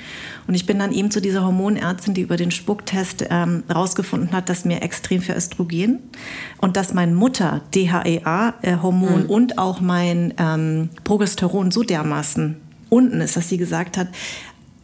[0.46, 4.48] Und ich bin dann eben zu dieser Hormonärztin, die über den Spucktest ähm, rausgefunden hat,
[4.48, 6.00] dass mir extrem für Östrogen
[6.58, 9.30] und dass mein Mutter DHEA-Hormon mhm.
[9.30, 12.45] und auch mein ähm, Progesteron so dermaßen
[12.88, 14.08] unten ist, dass sie gesagt hat,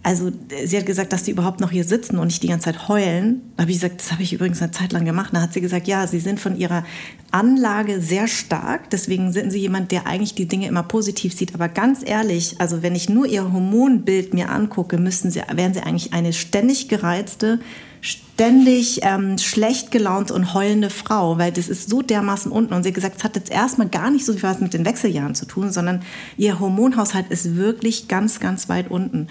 [0.05, 0.33] also
[0.65, 3.41] sie hat gesagt, dass sie überhaupt noch hier sitzen und nicht die ganze Zeit heulen.
[3.57, 5.31] Da habe ich gesagt, das habe ich übrigens eine Zeit lang gemacht.
[5.33, 6.85] Da hat sie gesagt, ja, sie sind von ihrer
[7.31, 8.91] Anlage sehr stark.
[8.91, 11.55] Deswegen sind sie jemand, der eigentlich die Dinge immer positiv sieht.
[11.55, 15.83] Aber ganz ehrlich, also wenn ich nur ihr Hormonbild mir angucke, müssten sie, wären sie
[15.83, 17.61] eigentlich eine ständig gereizte,
[18.03, 22.75] ständig ähm, schlecht gelaunt und heulende Frau, weil das ist so dermaßen unten.
[22.75, 24.85] Und sie hat gesagt, es hat jetzt erstmal gar nicht so viel was mit den
[24.85, 26.03] Wechseljahren zu tun, sondern
[26.37, 29.29] ihr Hormonhaushalt ist wirklich ganz, ganz weit unten.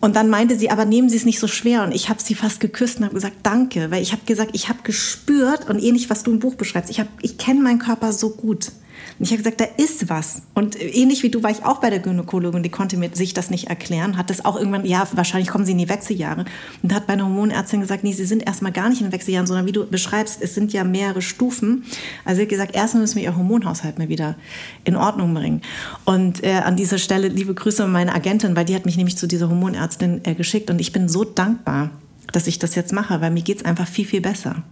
[0.00, 1.84] Und dann meinte sie, aber nehmen Sie es nicht so schwer.
[1.84, 3.90] Und ich habe sie fast geküsst und habe gesagt, danke.
[3.90, 7.04] Weil ich habe gesagt, ich habe gespürt und ähnlich, was du im Buch beschreibst, ich,
[7.20, 8.72] ich kenne meinen Körper so gut.
[9.20, 10.40] Und ich habe gesagt, da ist was.
[10.54, 13.50] Und ähnlich wie du war ich auch bei der Gynäkologin, die konnte mir sich das
[13.50, 16.46] nicht erklären, hat das auch irgendwann, ja, wahrscheinlich kommen sie in die Wechseljahre.
[16.82, 19.66] Und hat meine Hormonärztin gesagt, nee, sie sind erstmal gar nicht in den Wechseljahren, sondern
[19.66, 21.84] wie du beschreibst, es sind ja mehrere Stufen.
[22.24, 24.36] Also sie hat gesagt, erstmal müssen wir ihr Hormonhaushalt mal wieder
[24.84, 25.60] in Ordnung bringen.
[26.06, 29.18] Und äh, an dieser Stelle liebe Grüße an meine Agentin, weil die hat mich nämlich
[29.18, 31.90] zu dieser Hormonärztin äh, geschickt und ich bin so dankbar
[32.32, 34.62] dass ich das jetzt mache, weil mir geht es einfach viel, viel besser.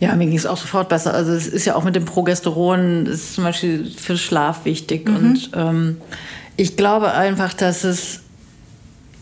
[0.00, 1.14] Ja, mir ging es auch sofort besser.
[1.14, 5.08] Also es ist ja auch mit dem Progesteron, das ist zum Beispiel für Schlaf wichtig.
[5.08, 5.16] Mhm.
[5.16, 5.96] Und ähm,
[6.56, 8.20] ich glaube einfach, dass es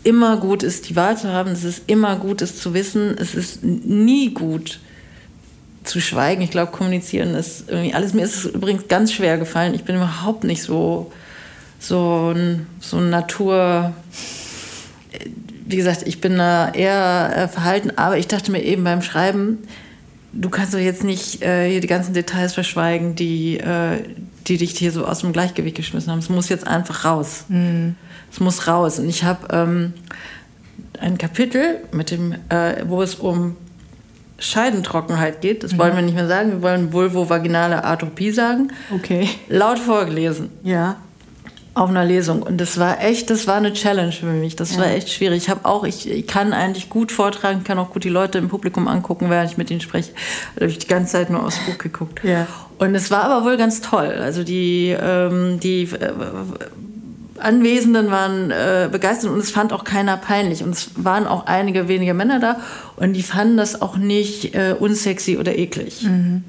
[0.03, 1.51] immer gut ist, die Wahl zu haben.
[1.51, 3.15] Es ist immer gut, es zu wissen.
[3.17, 4.79] Es ist nie gut
[5.83, 6.41] zu schweigen.
[6.41, 8.13] Ich glaube, kommunizieren ist irgendwie alles.
[8.13, 9.73] Mir ist es übrigens ganz schwer gefallen.
[9.73, 11.11] Ich bin überhaupt nicht so,
[11.79, 13.93] so ein, so ein Natur
[15.65, 19.59] wie gesagt, ich bin da eher äh, verhalten, aber ich dachte mir eben beim Schreiben,
[20.31, 24.03] du kannst doch jetzt nicht äh, hier die ganzen Details verschweigen, die, äh,
[24.47, 26.19] die dich hier so aus dem Gleichgewicht geschmissen haben.
[26.19, 27.45] Es muss jetzt einfach raus.
[27.47, 27.95] Mhm.
[28.31, 28.99] Es muss raus.
[28.99, 29.93] Und ich habe ähm,
[30.99, 33.55] ein Kapitel, mit dem, äh, wo es um
[34.37, 35.63] Scheidentrockenheit geht.
[35.63, 35.77] Das mhm.
[35.79, 36.51] wollen wir nicht mehr sagen.
[36.51, 38.71] Wir wollen vulvovaginale Atropie sagen.
[38.93, 39.29] Okay.
[39.49, 40.49] Laut vorgelesen.
[40.63, 40.97] Ja
[41.75, 44.55] auf einer Lesung und das war echt, das war eine Challenge für mich.
[44.55, 44.81] Das ja.
[44.81, 45.43] war echt schwierig.
[45.43, 48.47] Ich habe auch, ich, ich, kann eigentlich gut vortragen, kann auch gut die Leute im
[48.47, 50.13] Publikum angucken, während ich mit ihnen spreche.
[50.55, 52.21] Da habe ich die ganze Zeit nur aufs Buch geguckt.
[52.23, 52.47] Ja.
[52.77, 54.15] Und es war aber wohl ganz toll.
[54.21, 56.13] Also die, ähm, die äh,
[57.37, 60.63] Anwesenden waren äh, begeistert und es fand auch keiner peinlich.
[60.63, 62.59] Und es waren auch einige wenige Männer da
[62.95, 66.03] und die fanden das auch nicht äh, unsexy oder eklig.
[66.03, 66.43] Mhm.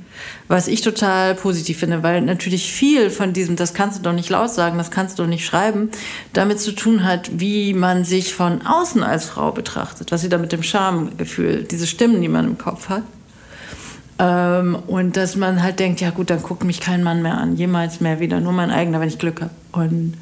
[0.49, 4.30] Was ich total positiv finde, weil natürlich viel von diesem, das kannst du doch nicht
[4.30, 5.91] laut sagen, das kannst du doch nicht schreiben,
[6.32, 10.39] damit zu tun hat, wie man sich von außen als Frau betrachtet, was sie da
[10.39, 13.03] mit dem Schamgefühl, diese Stimmen, die man im Kopf hat.
[14.18, 17.57] Ähm, und dass man halt denkt, ja gut, dann guckt mich kein Mann mehr an,
[17.57, 19.51] jemals mehr wieder, nur mein eigener, wenn ich Glück habe.
[19.72, 20.14] Und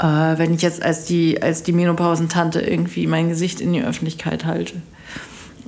[0.00, 4.44] äh, wenn ich jetzt als die, als die Menopausentante irgendwie mein Gesicht in die Öffentlichkeit
[4.46, 4.74] halte.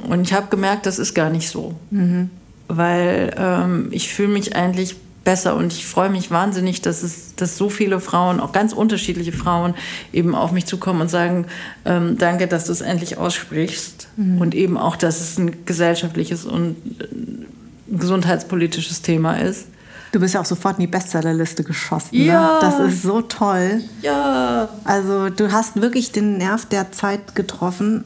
[0.09, 1.75] Und ich habe gemerkt, das ist gar nicht so.
[1.91, 2.31] Mhm.
[2.67, 5.55] Weil ähm, ich fühle mich eigentlich besser.
[5.55, 9.75] Und ich freue mich wahnsinnig, dass es, dass so viele Frauen, auch ganz unterschiedliche Frauen,
[10.13, 11.47] eben auf mich zukommen und sagen,
[11.85, 14.09] ähm, danke, dass du es endlich aussprichst.
[14.17, 14.41] Mhm.
[14.41, 17.47] Und eben auch, dass es ein gesellschaftliches und ein
[17.89, 19.67] gesundheitspolitisches Thema ist.
[20.13, 22.17] Du bist ja auch sofort in die Bestsellerliste geschossen.
[22.17, 22.27] Ne?
[22.27, 22.55] Ja.
[22.55, 22.59] Ne?
[22.61, 23.83] Das ist so toll.
[24.03, 24.69] Ja.
[24.85, 28.05] Also du hast wirklich den Nerv der Zeit getroffen.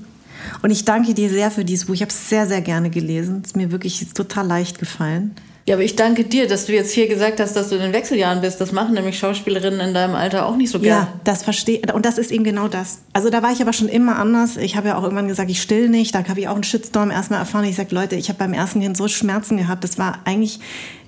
[0.62, 1.94] Und ich danke dir sehr für dieses Buch.
[1.94, 3.40] Ich habe es sehr, sehr gerne gelesen.
[3.42, 5.34] Es ist mir wirklich total leicht gefallen.
[5.68, 7.92] Ja, aber ich danke dir, dass du jetzt hier gesagt hast, dass du in den
[7.92, 8.60] Wechseljahren bist.
[8.60, 11.06] Das machen nämlich Schauspielerinnen in deinem Alter auch nicht so gerne.
[11.06, 13.00] Ja, das verstehe Und das ist eben genau das.
[13.12, 14.56] Also da war ich aber schon immer anders.
[14.58, 16.14] Ich habe ja auch irgendwann gesagt, ich still nicht.
[16.14, 17.64] Da habe ich auch einen Shitstorm erstmal erfahren.
[17.64, 19.82] Ich sage, Leute, ich habe beim ersten Kind so Schmerzen gehabt.
[19.82, 20.60] Das war eigentlich,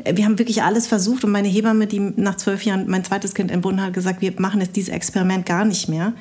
[0.05, 1.23] wir haben wirklich alles versucht.
[1.23, 4.61] Und meine Hebamme, die nach zwölf Jahren mein zweites Kind entbunden hat, gesagt, wir machen
[4.61, 6.15] jetzt dieses Experiment gar nicht mehr.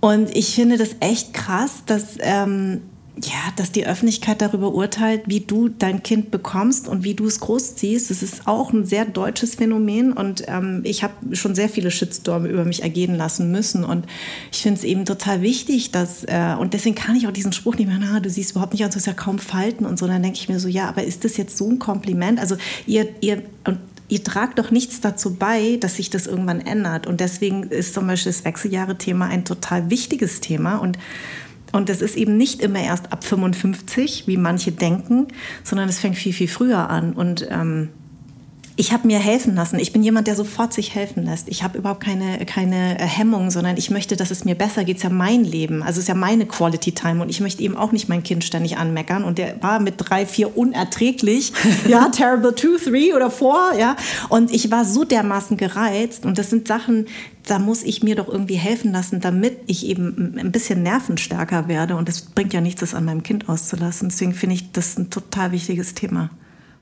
[0.00, 2.16] Und ich finde das echt krass, dass...
[2.20, 2.80] Ähm,
[3.16, 7.40] ja, dass die Öffentlichkeit darüber urteilt, wie du dein Kind bekommst und wie du es
[7.40, 8.10] großziehst.
[8.10, 12.48] Das ist auch ein sehr deutsches Phänomen und ähm, ich habe schon sehr viele Shitstorme
[12.48, 14.06] über mich ergehen lassen müssen und
[14.50, 17.76] ich finde es eben total wichtig, dass äh, und deswegen kann ich auch diesen Spruch
[17.76, 20.06] nicht mehr, na, du siehst überhaupt nicht aus, du hast ja kaum Falten und so.
[20.06, 22.40] Dann denke ich mir so, ja, aber ist das jetzt so ein Kompliment?
[22.40, 22.56] Also
[22.86, 27.06] ihr, ihr und ihr tragt doch nichts dazu bei, dass sich das irgendwann ändert.
[27.06, 30.98] Und deswegen ist zum Beispiel das Wechseljahre-Thema ein total wichtiges Thema und
[31.72, 35.28] und das ist eben nicht immer erst ab 55, wie manche denken,
[35.64, 37.14] sondern es fängt viel, viel früher an.
[37.14, 37.88] Und ähm,
[38.82, 39.78] ich habe mir helfen lassen.
[39.78, 41.48] Ich bin jemand, der sofort sich helfen lässt.
[41.48, 44.96] Ich habe überhaupt keine, keine äh, Hemmung, sondern ich möchte, dass es mir besser geht.
[44.96, 45.84] Es ist ja mein Leben.
[45.84, 47.22] Also es ist ja meine Quality Time.
[47.22, 49.22] Und ich möchte eben auch nicht mein Kind ständig anmeckern.
[49.22, 51.52] Und der war mit drei, vier unerträglich.
[51.88, 53.72] ja, terrible two, three oder four.
[53.78, 53.94] Ja.
[54.28, 56.26] Und ich war so dermaßen gereizt.
[56.26, 57.06] Und das sind Sachen,
[57.46, 61.94] da muss ich mir doch irgendwie helfen lassen, damit ich eben ein bisschen nervenstärker werde.
[61.94, 64.08] Und es bringt ja nichts, das an meinem Kind auszulassen.
[64.08, 66.30] Deswegen finde ich das ein total wichtiges Thema.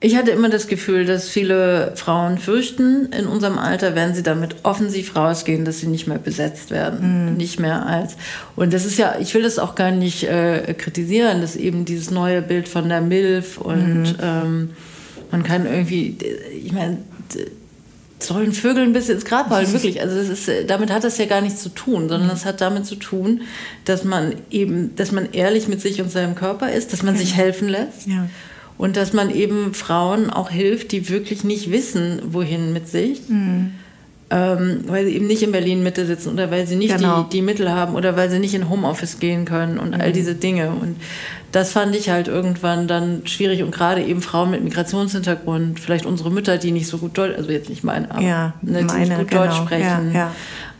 [0.03, 4.57] Ich hatte immer das Gefühl, dass viele Frauen fürchten, in unserem Alter, wenn sie damit
[4.63, 7.35] offensiv rausgehen, dass sie nicht mehr besetzt werden.
[7.35, 7.37] Mm.
[7.37, 8.17] Nicht mehr als.
[8.57, 12.11] Und das ist ja, ich will das auch gar nicht äh, kritisieren, dass eben dieses
[12.11, 14.23] neue Bild von der MILF und mm.
[14.23, 14.71] ähm,
[15.31, 16.17] man kann irgendwie,
[16.65, 16.97] ich meine,
[18.19, 20.01] sollen Vögel ein bisschen ins Grab halten, wirklich.
[20.01, 22.87] Also das ist, damit hat das ja gar nichts zu tun, sondern es hat damit
[22.87, 23.43] zu tun,
[23.85, 27.37] dass man eben, dass man ehrlich mit sich und seinem Körper ist, dass man sich
[27.37, 28.07] helfen lässt.
[28.07, 28.27] Ja
[28.81, 33.29] und dass man eben Frauen auch hilft, die wirklich nicht wissen, wohin mit sich.
[33.29, 33.73] Mhm.
[34.33, 37.25] Ähm, weil sie eben nicht in Berlin Mitte sitzen oder weil sie nicht genau.
[37.25, 40.01] die, die Mittel haben oder weil sie nicht in Homeoffice gehen können und mhm.
[40.01, 40.71] all diese Dinge.
[40.71, 40.97] Und
[41.51, 46.31] das fand ich halt irgendwann dann schwierig und gerade eben Frauen mit Migrationshintergrund, vielleicht unsere
[46.31, 49.19] Mütter, die nicht so gut Deutsch, also jetzt nicht meine, aber ja, ne, meine, nicht
[49.19, 49.47] gut genau.
[49.47, 50.13] Deutsch sprechen.
[50.15, 50.33] Ja,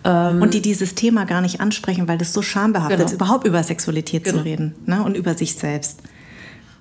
[0.05, 0.31] ja.
[0.31, 3.09] Ähm, und die dieses Thema gar nicht ansprechen, weil das so schambehaftet genau.
[3.09, 4.39] ist, überhaupt über Sexualität genau.
[4.39, 5.03] zu reden ne?
[5.03, 6.01] und über sich selbst.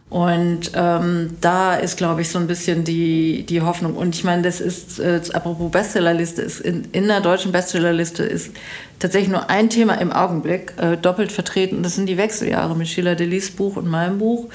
[0.09, 3.95] Und ähm, da ist, glaube ich, so ein bisschen die, die Hoffnung.
[3.95, 8.51] Und ich meine, das ist, äh, apropos Bestsellerliste, ist in, in der deutschen Bestsellerliste ist
[8.97, 11.83] tatsächlich nur ein Thema im Augenblick äh, doppelt vertreten.
[11.83, 14.47] Das sind die Wechseljahre mit Sheila Delis Buch und meinem Buch.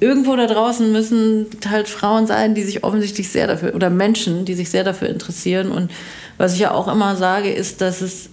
[0.00, 4.54] Irgendwo da draußen müssen halt Frauen sein, die sich offensichtlich sehr dafür, oder Menschen, die
[4.54, 5.72] sich sehr dafür interessieren.
[5.72, 5.90] Und
[6.36, 8.28] was ich ja auch immer sage, ist, dass es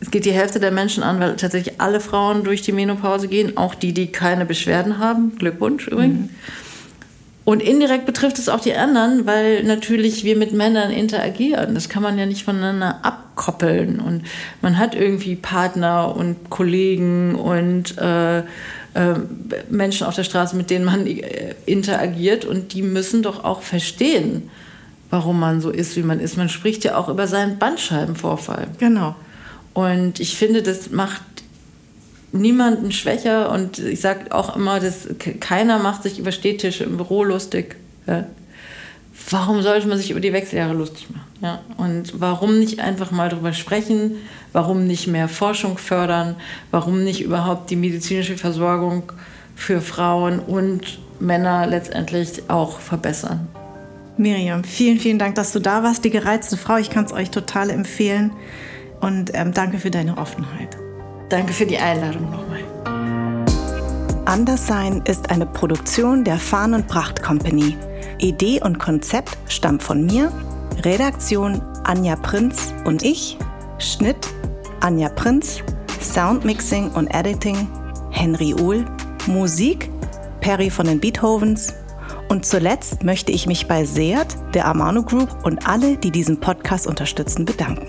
[0.00, 3.56] es geht die Hälfte der Menschen an, weil tatsächlich alle Frauen durch die Menopause gehen,
[3.56, 5.36] auch die, die keine Beschwerden haben.
[5.36, 6.30] Glückwunsch übrigens.
[6.30, 6.30] Mhm.
[7.44, 11.74] Und indirekt betrifft es auch die anderen, weil natürlich wir mit Männern interagieren.
[11.74, 13.98] Das kann man ja nicht voneinander abkoppeln.
[13.98, 14.22] Und
[14.62, 18.44] man hat irgendwie Partner und Kollegen und äh, äh,
[19.68, 22.44] Menschen auf der Straße, mit denen man äh, interagiert.
[22.44, 24.48] Und die müssen doch auch verstehen,
[25.10, 26.36] warum man so ist, wie man ist.
[26.36, 28.68] Man spricht ja auch über seinen Bandscheibenvorfall.
[28.78, 29.16] Genau.
[29.80, 31.22] Und ich finde, das macht
[32.32, 35.08] niemanden schwächer und ich sage auch immer, dass
[35.40, 37.76] keiner macht sich über Städtische im Büro lustig.
[38.06, 38.26] Ja.
[39.30, 41.26] Warum sollte man sich über die Wechseljahre lustig machen?
[41.40, 41.60] Ja.
[41.76, 44.16] Und warum nicht einfach mal darüber sprechen?
[44.52, 46.36] Warum nicht mehr Forschung fördern?
[46.70, 49.12] Warum nicht überhaupt die medizinische Versorgung
[49.56, 53.48] für Frauen und Männer letztendlich auch verbessern?
[54.16, 56.04] Miriam, vielen, vielen Dank, dass du da warst.
[56.04, 58.32] Die gereizte Frau, ich kann es euch total empfehlen.
[59.00, 60.76] Und ähm, danke für deine Offenheit.
[61.28, 62.60] Danke für die Einladung nochmal.
[64.26, 67.76] Anderssein ist eine Produktion der Farn und Pracht Company.
[68.18, 70.30] Idee und Konzept stammt von mir,
[70.84, 73.38] Redaktion Anja Prinz und ich,
[73.78, 74.28] Schnitt
[74.80, 75.62] Anja Prinz,
[76.00, 77.68] Soundmixing und Editing
[78.10, 78.84] Henry Uhl,
[79.26, 79.90] Musik
[80.40, 81.74] Perry von den Beethovens
[82.28, 86.86] und zuletzt möchte ich mich bei Seat, der Amano Group und alle, die diesen Podcast
[86.86, 87.88] unterstützen, bedanken.